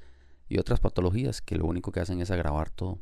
y 0.48 0.60
otras 0.60 0.80
patologías 0.80 1.42
que 1.42 1.58
lo 1.58 1.66
único 1.66 1.92
que 1.92 2.00
hacen 2.00 2.22
es 2.22 2.32
agravar 2.32 2.70
todo. 2.70 3.00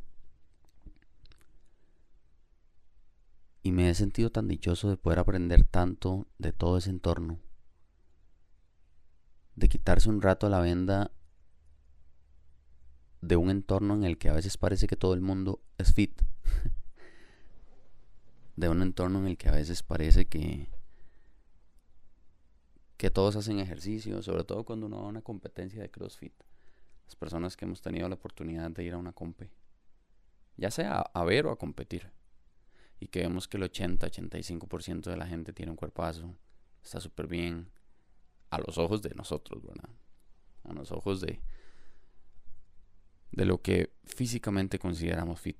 Y 3.63 3.71
me 3.71 3.89
he 3.89 3.95
sentido 3.95 4.29
tan 4.29 4.47
dichoso 4.47 4.89
de 4.89 4.97
poder 4.97 5.19
aprender 5.19 5.63
tanto 5.63 6.27
de 6.37 6.51
todo 6.51 6.77
ese 6.77 6.89
entorno. 6.89 7.39
De 9.55 9.69
quitarse 9.69 10.09
un 10.09 10.21
rato 10.21 10.49
la 10.49 10.59
venda 10.59 11.11
de 13.21 13.37
un 13.37 13.49
entorno 13.49 13.95
en 13.95 14.03
el 14.03 14.17
que 14.17 14.29
a 14.29 14.33
veces 14.33 14.57
parece 14.57 14.85
que 14.85 14.97
todo 14.97 15.13
el 15.13 15.21
mundo 15.21 15.61
es 15.77 15.93
fit. 15.93 16.21
de 18.57 18.69
un 18.69 18.81
entorno 18.81 19.19
en 19.19 19.27
el 19.27 19.37
que 19.37 19.49
a 19.49 19.53
veces 19.53 19.81
parece 19.81 20.25
que 20.25 20.69
que 23.03 23.11
todos 23.11 23.35
hacen 23.35 23.59
ejercicio, 23.59 24.21
sobre 24.21 24.45
todo 24.45 24.63
cuando 24.63 24.85
uno 24.85 25.01
va 25.01 25.07
a 25.07 25.09
una 25.09 25.21
competencia 25.21 25.81
de 25.81 25.91
CrossFit. 25.91 26.31
Las 27.05 27.17
personas 27.17 27.57
que 27.57 27.65
hemos 27.65 27.81
tenido 27.81 28.07
la 28.07 28.15
oportunidad 28.15 28.71
de 28.71 28.81
ir 28.81 28.93
a 28.93 28.97
una 28.97 29.11
compe, 29.11 29.51
ya 30.55 30.71
sea 30.71 31.01
a, 31.01 31.23
ver 31.25 31.45
o 31.45 31.51
a 31.51 31.57
competir, 31.57 32.09
y 33.03 33.07
que 33.07 33.19
vemos 33.19 33.49
que 33.49 33.57
el 33.57 33.63
80-85% 33.63 35.09
de 35.09 35.17
la 35.17 35.27
gente 35.27 35.51
tiene 35.51 35.71
un 35.71 35.75
cuerpazo, 35.75 36.37
está 36.81 37.01
súper 37.01 37.27
bien, 37.27 37.69
a 38.49 38.59
los 38.59 38.77
ojos 38.77 39.01
de 39.01 39.13
nosotros, 39.13 39.61
¿verdad? 39.61 39.89
A 40.63 40.71
los 40.71 40.89
ojos 40.93 41.19
de, 41.19 41.41
de 43.33 43.45
lo 43.45 43.61
que 43.61 43.91
físicamente 44.05 44.79
consideramos 44.79 45.41
fit 45.41 45.57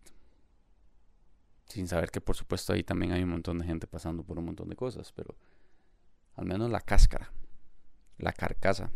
sin 1.67 1.89
saber 1.89 2.11
que 2.11 2.21
por 2.21 2.37
supuesto 2.37 2.71
ahí 2.71 2.83
también 2.83 3.11
hay 3.11 3.23
un 3.23 3.31
montón 3.31 3.59
de 3.59 3.65
gente 3.65 3.87
pasando 3.87 4.23
por 4.23 4.39
un 4.39 4.45
montón 4.45 4.69
de 4.69 4.77
cosas, 4.77 5.11
pero 5.11 5.35
al 6.35 6.45
menos 6.45 6.71
la 6.71 6.79
cáscara, 6.79 7.33
la 8.19 8.31
carcasa, 8.31 8.89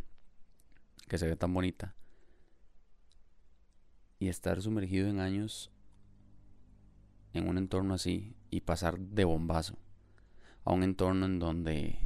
que 1.09 1.17
se 1.17 1.27
ve 1.27 1.35
tan 1.35 1.53
bonita, 1.53 1.95
y 4.19 4.29
estar 4.29 4.61
sumergido 4.61 5.09
en 5.09 5.19
años 5.19 5.69
en 7.33 7.49
un 7.49 7.57
entorno 7.57 7.93
así 7.93 8.36
y 8.49 8.61
pasar 8.61 8.99
de 8.99 9.25
bombazo 9.25 9.77
a 10.63 10.73
un 10.73 10.83
entorno 10.83 11.25
en 11.25 11.39
donde 11.39 11.99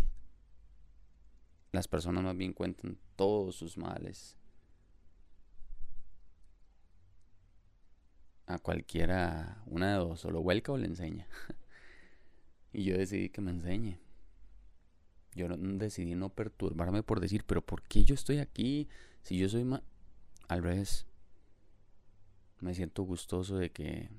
las 1.72 1.88
personas 1.88 2.24
más 2.24 2.38
bien 2.38 2.54
cuentan 2.54 2.98
todos 3.16 3.56
sus 3.56 3.78
males 3.78 4.38
a 8.52 8.60
cualquiera, 8.60 9.64
una 9.66 9.94
de 9.94 10.00
dos, 10.00 10.26
o 10.26 10.32
lo 10.32 10.42
vuelca 10.42 10.72
o 10.72 10.78
le 10.78 10.88
enseña. 10.88 11.28
y 12.74 12.84
yo 12.84 12.98
decidí 12.98 13.30
que 13.30 13.42
me 13.42 13.52
enseñe. 13.52 14.00
Yo 15.34 15.48
decidí 15.48 16.16
no 16.16 16.30
perturbarme 16.30 17.04
por 17.04 17.22
decir, 17.22 17.46
pero 17.46 17.66
¿por 17.66 17.82
qué 17.84 18.04
yo 18.04 18.14
estoy 18.14 18.40
aquí? 18.40 18.90
Si 19.24 19.38
yo 19.38 19.48
soy 19.48 19.64
más... 19.64 19.82
Al 20.50 20.64
revés. 20.64 21.06
Me 22.60 22.76
siento 22.76 23.04
gustoso 23.04 23.58
de 23.58 23.72
que 23.72 24.10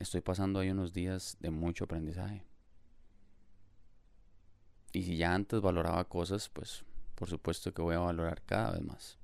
estoy 0.00 0.22
pasando 0.22 0.58
ahí 0.58 0.70
unos 0.70 0.92
días 0.92 1.36
de 1.40 1.50
mucho 1.50 1.84
aprendizaje. 1.84 2.44
Y 4.92 5.04
si 5.04 5.16
ya 5.16 5.34
antes 5.34 5.60
valoraba 5.60 6.08
cosas, 6.08 6.48
pues 6.48 6.84
por 7.14 7.28
supuesto 7.28 7.72
que 7.72 7.82
voy 7.82 7.94
a 7.94 8.00
valorar 8.00 8.42
cada 8.42 8.72
vez 8.72 8.82
más. 8.82 9.18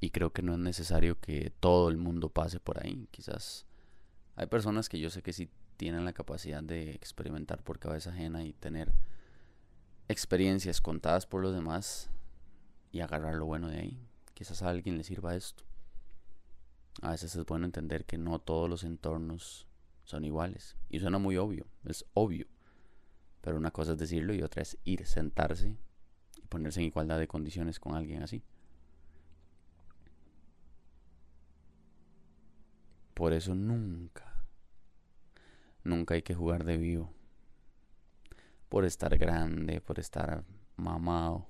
Y 0.00 0.10
creo 0.10 0.32
que 0.32 0.42
no 0.42 0.54
es 0.54 0.58
necesario 0.58 1.20
que 1.20 1.52
todo 1.60 1.88
el 1.88 1.98
mundo 1.98 2.30
pase 2.30 2.58
por 2.58 2.84
ahí. 2.84 3.06
Quizás 3.10 3.66
hay 4.34 4.46
personas 4.46 4.88
que 4.88 4.98
yo 4.98 5.10
sé 5.10 5.22
que 5.22 5.32
sí 5.32 5.50
tienen 5.76 6.04
la 6.04 6.12
capacidad 6.12 6.62
de 6.62 6.92
experimentar 6.92 7.62
por 7.62 7.78
cabeza 7.78 8.10
ajena 8.10 8.44
y 8.44 8.54
tener 8.54 8.94
experiencias 10.08 10.80
contadas 10.80 11.26
por 11.26 11.42
los 11.42 11.54
demás 11.54 12.10
y 12.90 13.00
agarrar 13.00 13.34
lo 13.34 13.44
bueno 13.44 13.68
de 13.68 13.78
ahí. 13.78 14.08
Quizás 14.34 14.62
a 14.62 14.70
alguien 14.70 14.96
le 14.96 15.04
sirva 15.04 15.36
esto. 15.36 15.67
A 17.00 17.10
veces 17.10 17.34
es 17.36 17.44
bueno 17.44 17.64
entender 17.64 18.04
que 18.04 18.18
no 18.18 18.40
todos 18.40 18.68
los 18.68 18.82
entornos 18.82 19.68
son 20.04 20.24
iguales. 20.24 20.76
Y 20.88 20.98
suena 20.98 21.18
muy 21.18 21.36
obvio, 21.36 21.66
es 21.84 22.04
obvio. 22.14 22.46
Pero 23.40 23.56
una 23.56 23.70
cosa 23.70 23.92
es 23.92 23.98
decirlo 23.98 24.34
y 24.34 24.42
otra 24.42 24.62
es 24.62 24.78
ir, 24.84 25.06
sentarse 25.06 25.76
y 26.36 26.46
ponerse 26.48 26.80
en 26.80 26.86
igualdad 26.86 27.18
de 27.18 27.28
condiciones 27.28 27.78
con 27.78 27.94
alguien 27.94 28.22
así. 28.22 28.42
Por 33.14 33.32
eso 33.32 33.54
nunca, 33.54 34.32
nunca 35.84 36.14
hay 36.14 36.22
que 36.22 36.34
jugar 36.34 36.64
de 36.64 36.78
vivo. 36.78 37.12
Por 38.68 38.84
estar 38.84 39.16
grande, 39.18 39.80
por 39.80 39.98
estar 39.98 40.44
mamado, 40.76 41.48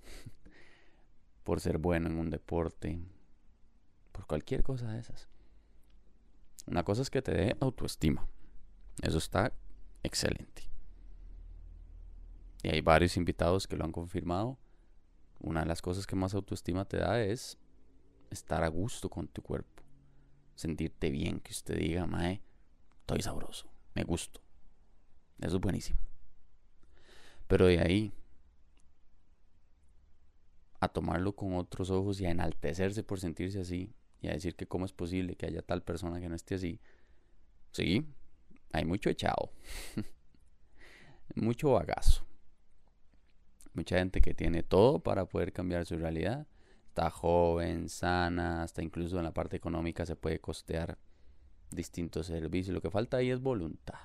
por 1.45 1.61
ser 1.61 1.79
bueno 1.79 2.09
en 2.09 2.19
un 2.19 2.31
deporte, 2.31 3.01
por 4.13 4.27
cualquier 4.27 4.63
cosa 4.63 4.93
de 4.93 5.01
esas. 5.01 5.29
Una 6.69 6.85
cosa 6.85 7.03
es 7.03 7.11
que 7.11 7.23
te 7.23 7.33
dé 7.33 7.57
autoestima. 7.61 8.27
Eso 9.03 9.19
está 9.19 9.53
excelente. 10.03 10.69
Y 12.63 12.69
hay 12.69 12.81
varios 12.81 13.17
invitados 13.17 13.67
que 13.67 13.77
lo 13.77 13.85
han 13.85 13.93
confirmado. 13.93 14.59
Una 15.41 15.61
de 15.61 15.67
las 15.67 15.81
cosas 15.81 16.07
que 16.07 16.17
más 16.17 16.35
autoestima 16.35 16.85
te 16.85 16.99
da 16.99 17.21
es 17.21 17.59
estar 18.31 18.63
a 18.65 18.69
gusto 18.69 19.09
con 19.09 19.29
tu 19.29 19.43
cuerpo 19.43 19.79
sentirte 20.59 21.11
bien, 21.11 21.39
que 21.39 21.53
usted 21.53 21.79
diga, 21.79 22.05
mae, 22.07 22.43
estoy 22.99 23.23
sabroso, 23.23 23.71
me 23.95 24.03
gusto. 24.03 24.41
Eso 25.41 25.55
es 25.55 25.61
buenísimo. 25.61 26.01
Pero 27.47 27.67
de 27.67 27.79
ahí 27.79 28.13
a 30.81 30.89
tomarlo 30.89 31.37
con 31.37 31.55
otros 31.55 31.91
ojos 31.91 32.21
y 32.21 32.27
a 32.27 32.31
enaltecerse 32.31 33.05
por 33.05 33.21
sentirse 33.21 33.61
así 33.61 33.95
y 34.21 34.29
a 34.29 34.33
decir 34.33 34.57
que 34.57 34.67
cómo 34.67 34.85
es 34.85 34.93
posible 34.93 35.37
que 35.37 35.47
haya 35.47 35.63
tal 35.63 35.83
persona 35.83 36.21
que 36.21 36.29
no 36.29 36.35
esté 36.35 36.57
así. 36.57 36.81
Sí, 37.73 38.07
hay 38.73 38.85
mucho 38.85 39.11
echado. 39.11 39.53
mucho 41.35 41.73
bagazo. 41.73 42.25
Mucha 43.75 43.99
gente 43.99 44.21
que 44.21 44.35
tiene 44.35 44.63
todo 44.63 45.01
para 45.01 45.27
poder 45.27 45.53
cambiar 45.53 45.87
su 45.87 45.97
realidad 45.97 46.47
está 46.99 47.11
joven, 47.11 47.89
sana, 47.89 48.65
hasta 48.65 48.83
incluso 48.83 49.19
en 49.19 49.25
la 49.25 49.33
parte 49.33 49.57
económica 49.57 50.05
se 50.05 50.17
puede 50.17 50.41
costear 50.41 50.99
distintos 51.71 52.27
servicios. 52.27 52.75
Lo 52.75 52.83
que 52.83 52.91
falta 52.91 53.19
ahí 53.19 53.31
es 53.31 53.41
voluntad. 53.41 54.01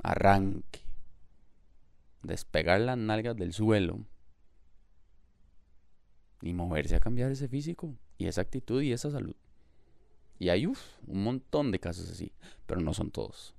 Arranque. 0.00 0.80
Despegar 2.22 2.80
las 2.80 2.98
nalgas 2.98 3.36
del 3.36 3.52
suelo. 3.52 4.06
Y 6.42 6.52
moverse 6.54 6.96
a 6.96 7.00
cambiar 7.00 7.30
ese 7.30 7.48
físico 7.48 7.94
y 8.18 8.26
esa 8.26 8.40
actitud 8.40 8.82
y 8.82 8.92
esa 8.92 9.10
salud. 9.10 9.36
Y 10.38 10.48
hay 10.48 10.66
un 10.66 10.76
montón 11.06 11.70
de 11.70 11.80
casos 11.80 12.10
así, 12.10 12.32
pero 12.66 12.80
no 12.80 12.94
son 12.94 13.10
todos. 13.10 13.54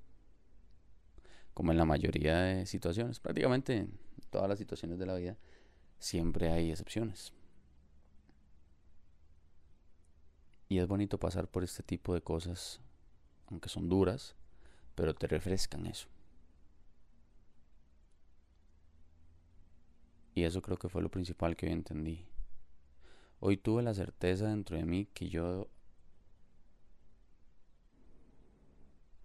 Como 1.54 1.72
en 1.72 1.78
la 1.78 1.86
mayoría 1.86 2.38
de 2.40 2.66
situaciones, 2.66 3.20
prácticamente 3.20 3.78
en 3.78 4.00
todas 4.32 4.50
las 4.50 4.58
situaciones 4.58 4.98
de 4.98 5.06
la 5.06 5.16
vida, 5.16 5.38
siempre 6.00 6.50
hay 6.50 6.72
excepciones. 6.72 7.34
Y 10.70 10.80
es 10.80 10.88
bonito 10.88 11.20
pasar 11.20 11.48
por 11.48 11.64
este 11.64 11.84
tipo 11.84 12.14
de 12.14 12.22
cosas 12.22 12.82
aunque 13.52 13.70
son 13.70 13.90
duras, 13.90 14.36
pero 14.96 15.14
te 15.14 15.28
refrescan 15.28 15.86
eso. 15.86 16.08
Y 20.34 20.44
eso 20.44 20.62
creo 20.62 20.78
que 20.78 20.88
fue 20.88 21.02
lo 21.02 21.12
principal 21.12 21.56
que 21.56 21.66
hoy 21.66 21.74
entendí. 21.74 22.26
Hoy 23.44 23.58
tuve 23.58 23.82
la 23.82 23.96
certeza 23.96 24.50
dentro 24.50 24.78
de 24.78 24.86
mí 24.86 25.08
que 25.16 25.28
yo 25.28 25.68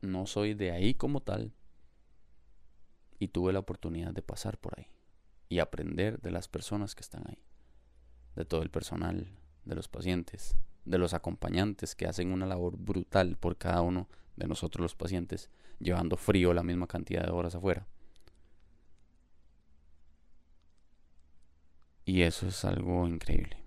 no 0.01 0.27
soy 0.27 0.55
de 0.55 0.71
ahí 0.71 0.95
como 0.95 1.21
tal. 1.21 1.53
Y 3.19 3.29
tuve 3.29 3.53
la 3.53 3.59
oportunidad 3.59 4.15
de 4.15 4.23
pasar 4.23 4.57
por 4.57 4.79
ahí 4.79 4.87
y 5.51 5.59
aprender 5.59 6.19
de 6.23 6.31
las 6.31 6.49
personas 6.49 6.95
que 6.95 7.03
están 7.03 7.25
ahí, 7.29 7.39
de 8.37 8.47
todo 8.47 8.63
el 8.63 8.71
personal, 8.71 9.29
de 9.67 9.75
los 9.75 9.87
pacientes, 9.87 10.57
de 10.87 10.97
los 10.97 11.13
acompañantes 11.13 11.95
que 11.95 12.07
hacen 12.07 12.33
una 12.33 12.47
labor 12.47 12.79
brutal 12.79 13.37
por 13.37 13.59
cada 13.59 13.83
uno 13.83 14.09
de 14.37 14.47
nosotros 14.47 14.81
los 14.81 14.95
pacientes, 14.95 15.51
llevando 15.79 16.17
frío 16.17 16.55
la 16.55 16.63
misma 16.63 16.87
cantidad 16.87 17.25
de 17.25 17.33
horas 17.33 17.55
afuera. 17.55 17.87
Y 22.07 22.23
eso 22.23 22.49
es 22.49 22.65
algo 22.65 23.07
increíble. 23.07 23.66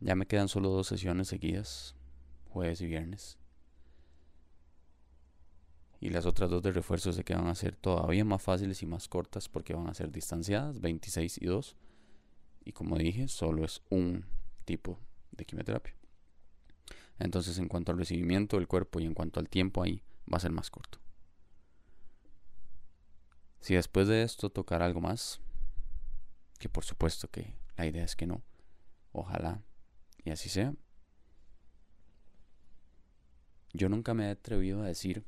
Ya 0.00 0.14
me 0.14 0.26
quedan 0.26 0.48
solo 0.48 0.68
dos 0.70 0.86
sesiones 0.86 1.28
seguidas, 1.28 1.94
jueves 2.48 2.80
y 2.80 2.86
viernes. 2.86 3.38
Y 6.00 6.10
las 6.10 6.26
otras 6.26 6.50
dos 6.50 6.62
de 6.62 6.72
refuerzo 6.72 7.12
sé 7.12 7.24
que 7.24 7.34
van 7.34 7.46
a 7.46 7.54
ser 7.54 7.76
todavía 7.76 8.24
más 8.24 8.42
fáciles 8.42 8.82
y 8.82 8.86
más 8.86 9.08
cortas 9.08 9.48
porque 9.48 9.74
van 9.74 9.88
a 9.88 9.94
ser 9.94 10.12
distanciadas, 10.12 10.80
26 10.80 11.40
y 11.40 11.46
2. 11.46 11.76
Y 12.64 12.72
como 12.72 12.98
dije, 12.98 13.28
solo 13.28 13.64
es 13.64 13.80
un 13.88 14.26
tipo 14.66 14.98
de 15.32 15.46
quimioterapia. 15.46 15.94
Entonces 17.18 17.58
en 17.58 17.68
cuanto 17.68 17.92
al 17.92 17.98
recibimiento 17.98 18.56
del 18.56 18.68
cuerpo 18.68 19.00
y 19.00 19.06
en 19.06 19.14
cuanto 19.14 19.40
al 19.40 19.48
tiempo 19.48 19.82
ahí 19.82 20.02
va 20.30 20.36
a 20.36 20.40
ser 20.40 20.50
más 20.50 20.70
corto. 20.70 20.98
Si 23.60 23.74
después 23.74 24.08
de 24.08 24.22
esto 24.22 24.50
tocar 24.50 24.82
algo 24.82 25.00
más, 25.00 25.40
que 26.58 26.68
por 26.68 26.84
supuesto 26.84 27.30
que 27.30 27.54
la 27.76 27.86
idea 27.86 28.04
es 28.04 28.14
que 28.14 28.26
no, 28.26 28.42
ojalá 29.12 29.62
y 30.24 30.30
así 30.30 30.48
sea. 30.48 30.74
Yo 33.72 33.88
nunca 33.88 34.14
me 34.14 34.26
he 34.26 34.30
atrevido 34.30 34.82
a 34.82 34.86
decir, 34.86 35.24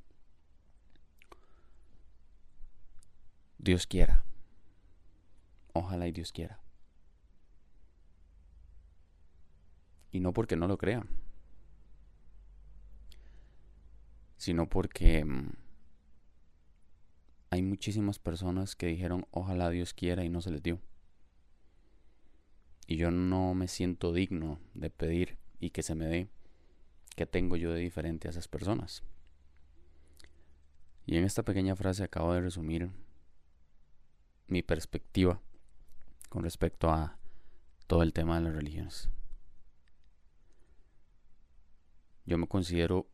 Dios 3.58 3.86
quiera. 3.86 4.24
Ojalá 5.72 6.06
y 6.06 6.12
Dios 6.12 6.32
quiera. 6.32 6.60
Y 10.12 10.20
no 10.20 10.32
porque 10.32 10.56
no 10.56 10.68
lo 10.68 10.78
crea, 10.78 11.04
sino 14.36 14.68
porque 14.68 15.24
mm, 15.24 15.50
hay 17.50 17.62
muchísimas 17.62 18.18
personas 18.18 18.76
que 18.76 18.86
dijeron 18.86 19.26
ojalá 19.30 19.68
Dios 19.70 19.92
quiera 19.92 20.24
y 20.24 20.30
no 20.30 20.40
se 20.40 20.52
les 20.52 20.62
dio. 20.62 20.80
Y 22.86 22.96
yo 22.96 23.10
no 23.10 23.54
me 23.54 23.68
siento 23.68 24.12
digno 24.12 24.60
de 24.74 24.90
pedir 24.90 25.38
y 25.58 25.70
que 25.70 25.82
se 25.82 25.94
me 25.94 26.06
dé 26.06 26.28
qué 27.16 27.26
tengo 27.26 27.56
yo 27.56 27.72
de 27.72 27.80
diferente 27.80 28.28
a 28.28 28.30
esas 28.30 28.48
personas. 28.48 29.02
Y 31.06 31.16
en 31.16 31.24
esta 31.24 31.42
pequeña 31.42 31.76
frase 31.76 32.04
acabo 32.04 32.32
de 32.32 32.40
resumir 32.40 32.90
mi 34.48 34.62
perspectiva 34.62 35.40
con 36.28 36.42
respecto 36.42 36.90
a 36.90 37.18
todo 37.86 38.02
el 38.02 38.12
tema 38.12 38.36
de 38.36 38.42
las 38.42 38.54
religiones. 38.54 39.08
Yo 42.24 42.38
me 42.38 42.48
considero 42.48 43.06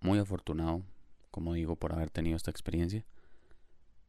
muy 0.00 0.18
afortunado, 0.18 0.82
como 1.30 1.54
digo, 1.54 1.76
por 1.76 1.92
haber 1.92 2.10
tenido 2.10 2.36
esta 2.36 2.50
experiencia. 2.50 3.04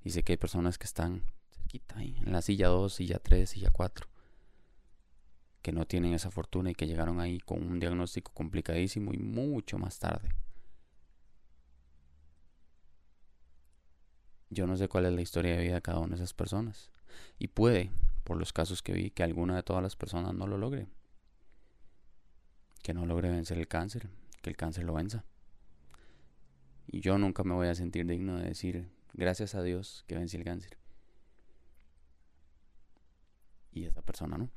Y 0.04 0.10
sé 0.10 0.24
que 0.24 0.34
hay 0.34 0.38
personas 0.38 0.78
que 0.78 0.86
están 0.86 1.24
cerquita 1.52 1.97
ahí, 1.97 2.17
en 2.26 2.34
la 2.34 2.41
silla 2.41 2.67
2, 2.67 2.93
silla 2.93 3.19
3, 3.19 3.50
silla 3.50 3.69
4, 3.71 4.08
que 5.62 5.71
no 5.71 5.86
tienen 5.86 6.13
esa 6.13 6.32
fortuna 6.32 6.71
y 6.71 6.76
que 6.76 6.88
llegaron 6.88 7.19
ahí 7.19 7.39
con 7.39 7.63
un 7.63 7.80
diagnóstico 7.80 8.32
complicadísimo 8.34 9.13
y 9.13 9.17
mucho 9.17 9.78
más 9.78 10.00
tarde. 10.00 10.30
Yo 14.50 14.67
no 14.67 14.76
sé 14.76 14.88
cuál 14.88 15.06
es 15.06 15.13
la 15.13 15.21
historia 15.21 15.56
de 15.56 15.63
vida 15.63 15.76
de 15.76 15.82
cada 15.82 16.00
una 16.00 16.15
de 16.15 16.24
esas 16.24 16.34
personas. 16.34 16.89
Y 17.39 17.47
puede, 17.47 17.91
por 18.24 18.38
los 18.38 18.52
casos 18.52 18.82
que 18.82 18.93
vi, 18.93 19.12
que 19.12 19.24
alguna 19.24 19.56
de 19.56 19.63
todas 19.63 19.82
las 19.82 19.95
personas 19.95 20.34
no 20.34 20.47
lo 20.47 20.58
logre. 20.58 20.88
Que 22.84 22.93
no 22.93 23.06
logre 23.06 23.30
vencer 23.30 23.58
el 23.58 23.67
cáncer 23.67 24.10
que 24.41 24.50
el 24.50 24.58
cáncer 24.58 24.84
lo 24.84 24.93
venza. 24.93 25.24
Y 26.88 27.00
yo 27.00 27.17
nunca 27.17 27.43
me 27.43 27.54
voy 27.54 27.67
a 27.67 27.76
sentir 27.76 28.06
digno 28.06 28.38
de 28.38 28.50
decir, 28.50 28.89
gracias 29.13 29.56
a 29.56 29.63
Dios 29.63 30.04
que 30.08 30.15
vencí 30.15 30.38
el 30.38 30.43
cáncer. 30.43 30.78
Y 33.71 33.86
esa 33.86 34.02
persona 34.02 34.38
no. 34.38 34.50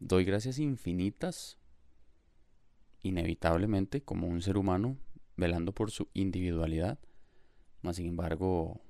Doy 0.00 0.24
gracias 0.24 0.58
infinitas, 0.58 1.58
inevitablemente, 3.02 4.02
como 4.02 4.26
un 4.26 4.42
ser 4.42 4.56
humano, 4.56 4.98
velando 5.36 5.72
por 5.72 5.90
su 5.90 6.08
individualidad. 6.14 6.98
Mas, 7.82 7.96
sin 7.96 8.06
embargo, 8.06 8.80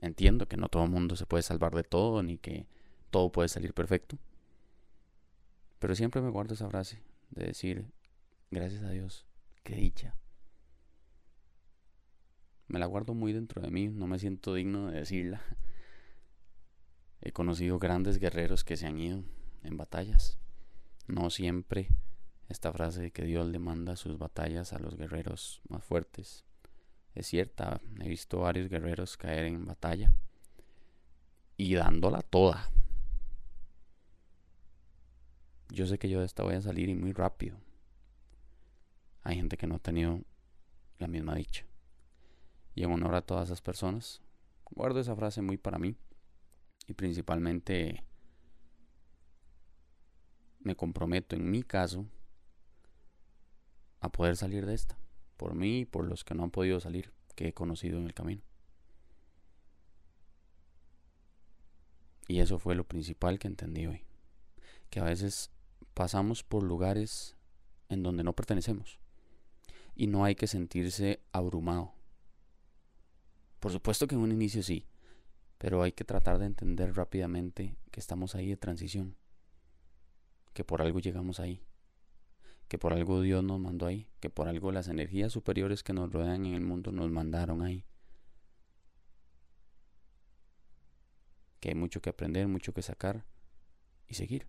entiendo 0.00 0.46
que 0.46 0.56
no 0.56 0.68
todo 0.68 0.84
el 0.84 0.90
mundo 0.90 1.16
se 1.16 1.26
puede 1.26 1.42
salvar 1.42 1.74
de 1.74 1.82
todo, 1.82 2.22
ni 2.22 2.38
que 2.38 2.66
todo 3.10 3.30
puede 3.30 3.48
salir 3.48 3.74
perfecto. 3.74 4.18
Pero 5.78 5.94
siempre 5.94 6.20
me 6.20 6.30
guardo 6.30 6.54
esa 6.54 6.68
frase 6.68 7.02
de 7.30 7.46
decir, 7.46 7.86
gracias 8.50 8.82
a 8.82 8.90
Dios, 8.90 9.26
qué 9.62 9.76
dicha. 9.76 10.14
Me 12.68 12.78
la 12.78 12.86
guardo 12.86 13.14
muy 13.14 13.32
dentro 13.32 13.60
de 13.60 13.70
mí, 13.70 13.88
no 13.88 14.06
me 14.06 14.18
siento 14.18 14.54
digno 14.54 14.90
de 14.90 15.00
decirla. 15.00 15.42
He 17.20 17.32
conocido 17.32 17.78
grandes 17.78 18.18
guerreros 18.18 18.62
que 18.64 18.76
se 18.76 18.86
han 18.86 18.98
ido 18.98 19.24
en 19.62 19.76
batallas. 19.76 20.38
No 21.06 21.30
siempre 21.30 21.88
esta 22.48 22.72
frase 22.72 23.00
de 23.00 23.10
que 23.10 23.24
Dios 23.24 23.46
le 23.46 23.58
manda 23.58 23.96
sus 23.96 24.18
batallas 24.18 24.72
a 24.72 24.78
los 24.78 24.96
guerreros 24.96 25.60
más 25.68 25.84
fuertes 25.84 26.44
es 27.14 27.26
cierta. 27.26 27.80
He 28.00 28.08
visto 28.08 28.40
varios 28.40 28.68
guerreros 28.68 29.16
caer 29.16 29.46
en 29.46 29.64
batalla 29.64 30.14
y 31.56 31.74
dándola 31.74 32.22
toda 32.22 32.70
yo 35.72 35.86
sé 35.86 35.98
que 35.98 36.08
yo 36.08 36.20
de 36.20 36.26
esta 36.26 36.42
voy 36.42 36.54
a 36.54 36.60
salir 36.60 36.88
y 36.88 36.94
muy 36.94 37.12
rápido. 37.12 37.56
Hay 39.22 39.36
gente 39.36 39.56
que 39.56 39.66
no 39.66 39.76
ha 39.76 39.78
tenido 39.78 40.20
la 40.98 41.06
misma 41.06 41.34
dicha. 41.34 41.64
Y 42.74 42.82
en 42.82 42.92
honor 42.92 43.14
a 43.14 43.22
todas 43.22 43.48
esas 43.48 43.62
personas, 43.62 44.20
guardo 44.70 45.00
esa 45.00 45.14
frase 45.14 45.42
muy 45.42 45.58
para 45.58 45.78
mí. 45.78 45.96
Y 46.86 46.94
principalmente 46.94 48.02
me 50.60 50.76
comprometo 50.76 51.36
en 51.36 51.50
mi 51.50 51.62
caso 51.62 52.06
a 54.00 54.10
poder 54.10 54.36
salir 54.36 54.66
de 54.66 54.74
esta. 54.74 54.98
Por 55.36 55.54
mí 55.54 55.80
y 55.80 55.84
por 55.84 56.06
los 56.06 56.24
que 56.24 56.34
no 56.34 56.44
han 56.44 56.50
podido 56.50 56.80
salir, 56.80 57.12
que 57.34 57.48
he 57.48 57.54
conocido 57.54 57.98
en 57.98 58.06
el 58.06 58.14
camino. 58.14 58.42
Y 62.28 62.40
eso 62.40 62.58
fue 62.58 62.74
lo 62.74 62.84
principal 62.84 63.38
que 63.38 63.48
entendí 63.48 63.86
hoy. 63.86 64.04
Que 64.88 65.00
a 65.00 65.04
veces 65.04 65.50
pasamos 65.94 66.44
por 66.44 66.62
lugares 66.62 67.36
en 67.88 68.02
donde 68.02 68.22
no 68.22 68.34
pertenecemos. 68.34 69.00
Y 69.96 70.06
no 70.06 70.24
hay 70.24 70.34
que 70.34 70.46
sentirse 70.46 71.20
abrumado. 71.32 71.92
Por 73.58 73.72
supuesto 73.72 74.06
que 74.06 74.14
en 74.14 74.20
un 74.20 74.32
inicio 74.32 74.62
sí, 74.62 74.86
pero 75.58 75.82
hay 75.82 75.92
que 75.92 76.04
tratar 76.04 76.38
de 76.38 76.46
entender 76.46 76.94
rápidamente 76.94 77.76
que 77.90 78.00
estamos 78.00 78.34
ahí 78.34 78.48
de 78.48 78.56
transición, 78.56 79.16
que 80.52 80.64
por 80.64 80.82
algo 80.82 80.98
llegamos 80.98 81.40
ahí, 81.40 81.62
que 82.68 82.78
por 82.78 82.92
algo 82.92 83.20
Dios 83.20 83.42
nos 83.42 83.58
mandó 83.58 83.86
ahí, 83.86 84.08
que 84.20 84.30
por 84.30 84.48
algo 84.48 84.72
las 84.72 84.88
energías 84.88 85.32
superiores 85.32 85.82
que 85.82 85.92
nos 85.92 86.12
rodean 86.12 86.46
en 86.46 86.54
el 86.54 86.60
mundo 86.60 86.92
nos 86.92 87.10
mandaron 87.10 87.62
ahí. 87.62 87.84
Que 91.58 91.70
hay 91.70 91.74
mucho 91.74 92.00
que 92.00 92.10
aprender, 92.10 92.46
mucho 92.46 92.72
que 92.72 92.82
sacar 92.82 93.24
y 94.06 94.14
seguir. 94.14 94.46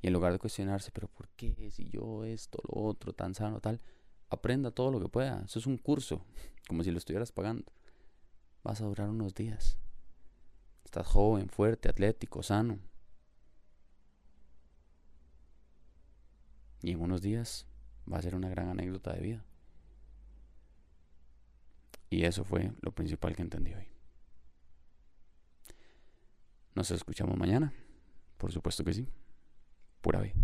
Y 0.00 0.08
en 0.08 0.12
lugar 0.12 0.32
de 0.32 0.38
cuestionarse, 0.38 0.90
pero 0.92 1.08
¿por 1.08 1.30
qué? 1.30 1.70
Si 1.70 1.88
yo 1.88 2.24
esto, 2.24 2.58
lo 2.68 2.82
otro, 2.82 3.14
tan 3.14 3.34
sano, 3.34 3.60
tal, 3.60 3.80
aprenda 4.28 4.70
todo 4.70 4.90
lo 4.90 5.00
que 5.00 5.08
pueda. 5.08 5.42
Eso 5.46 5.58
es 5.58 5.66
un 5.66 5.78
curso, 5.78 6.26
como 6.68 6.84
si 6.84 6.90
lo 6.90 6.98
estuvieras 6.98 7.32
pagando. 7.32 7.72
Vas 8.62 8.82
a 8.82 8.84
durar 8.84 9.08
unos 9.08 9.34
días. 9.34 9.78
Estás 10.84 11.06
joven, 11.06 11.48
fuerte, 11.48 11.88
atlético, 11.88 12.42
sano. 12.42 12.78
Y 16.84 16.90
en 16.90 17.00
unos 17.00 17.22
días 17.22 17.66
va 18.12 18.18
a 18.18 18.22
ser 18.22 18.34
una 18.34 18.50
gran 18.50 18.68
anécdota 18.68 19.14
de 19.14 19.20
vida. 19.22 19.44
Y 22.10 22.24
eso 22.24 22.44
fue 22.44 22.72
lo 22.82 22.92
principal 22.92 23.34
que 23.34 23.40
entendí 23.40 23.72
hoy. 23.72 23.88
Nos 26.74 26.90
escuchamos 26.90 27.38
mañana. 27.38 27.72
Por 28.36 28.52
supuesto 28.52 28.84
que 28.84 28.92
sí 28.92 29.08
pura 30.02 30.20
vida. 30.20 30.34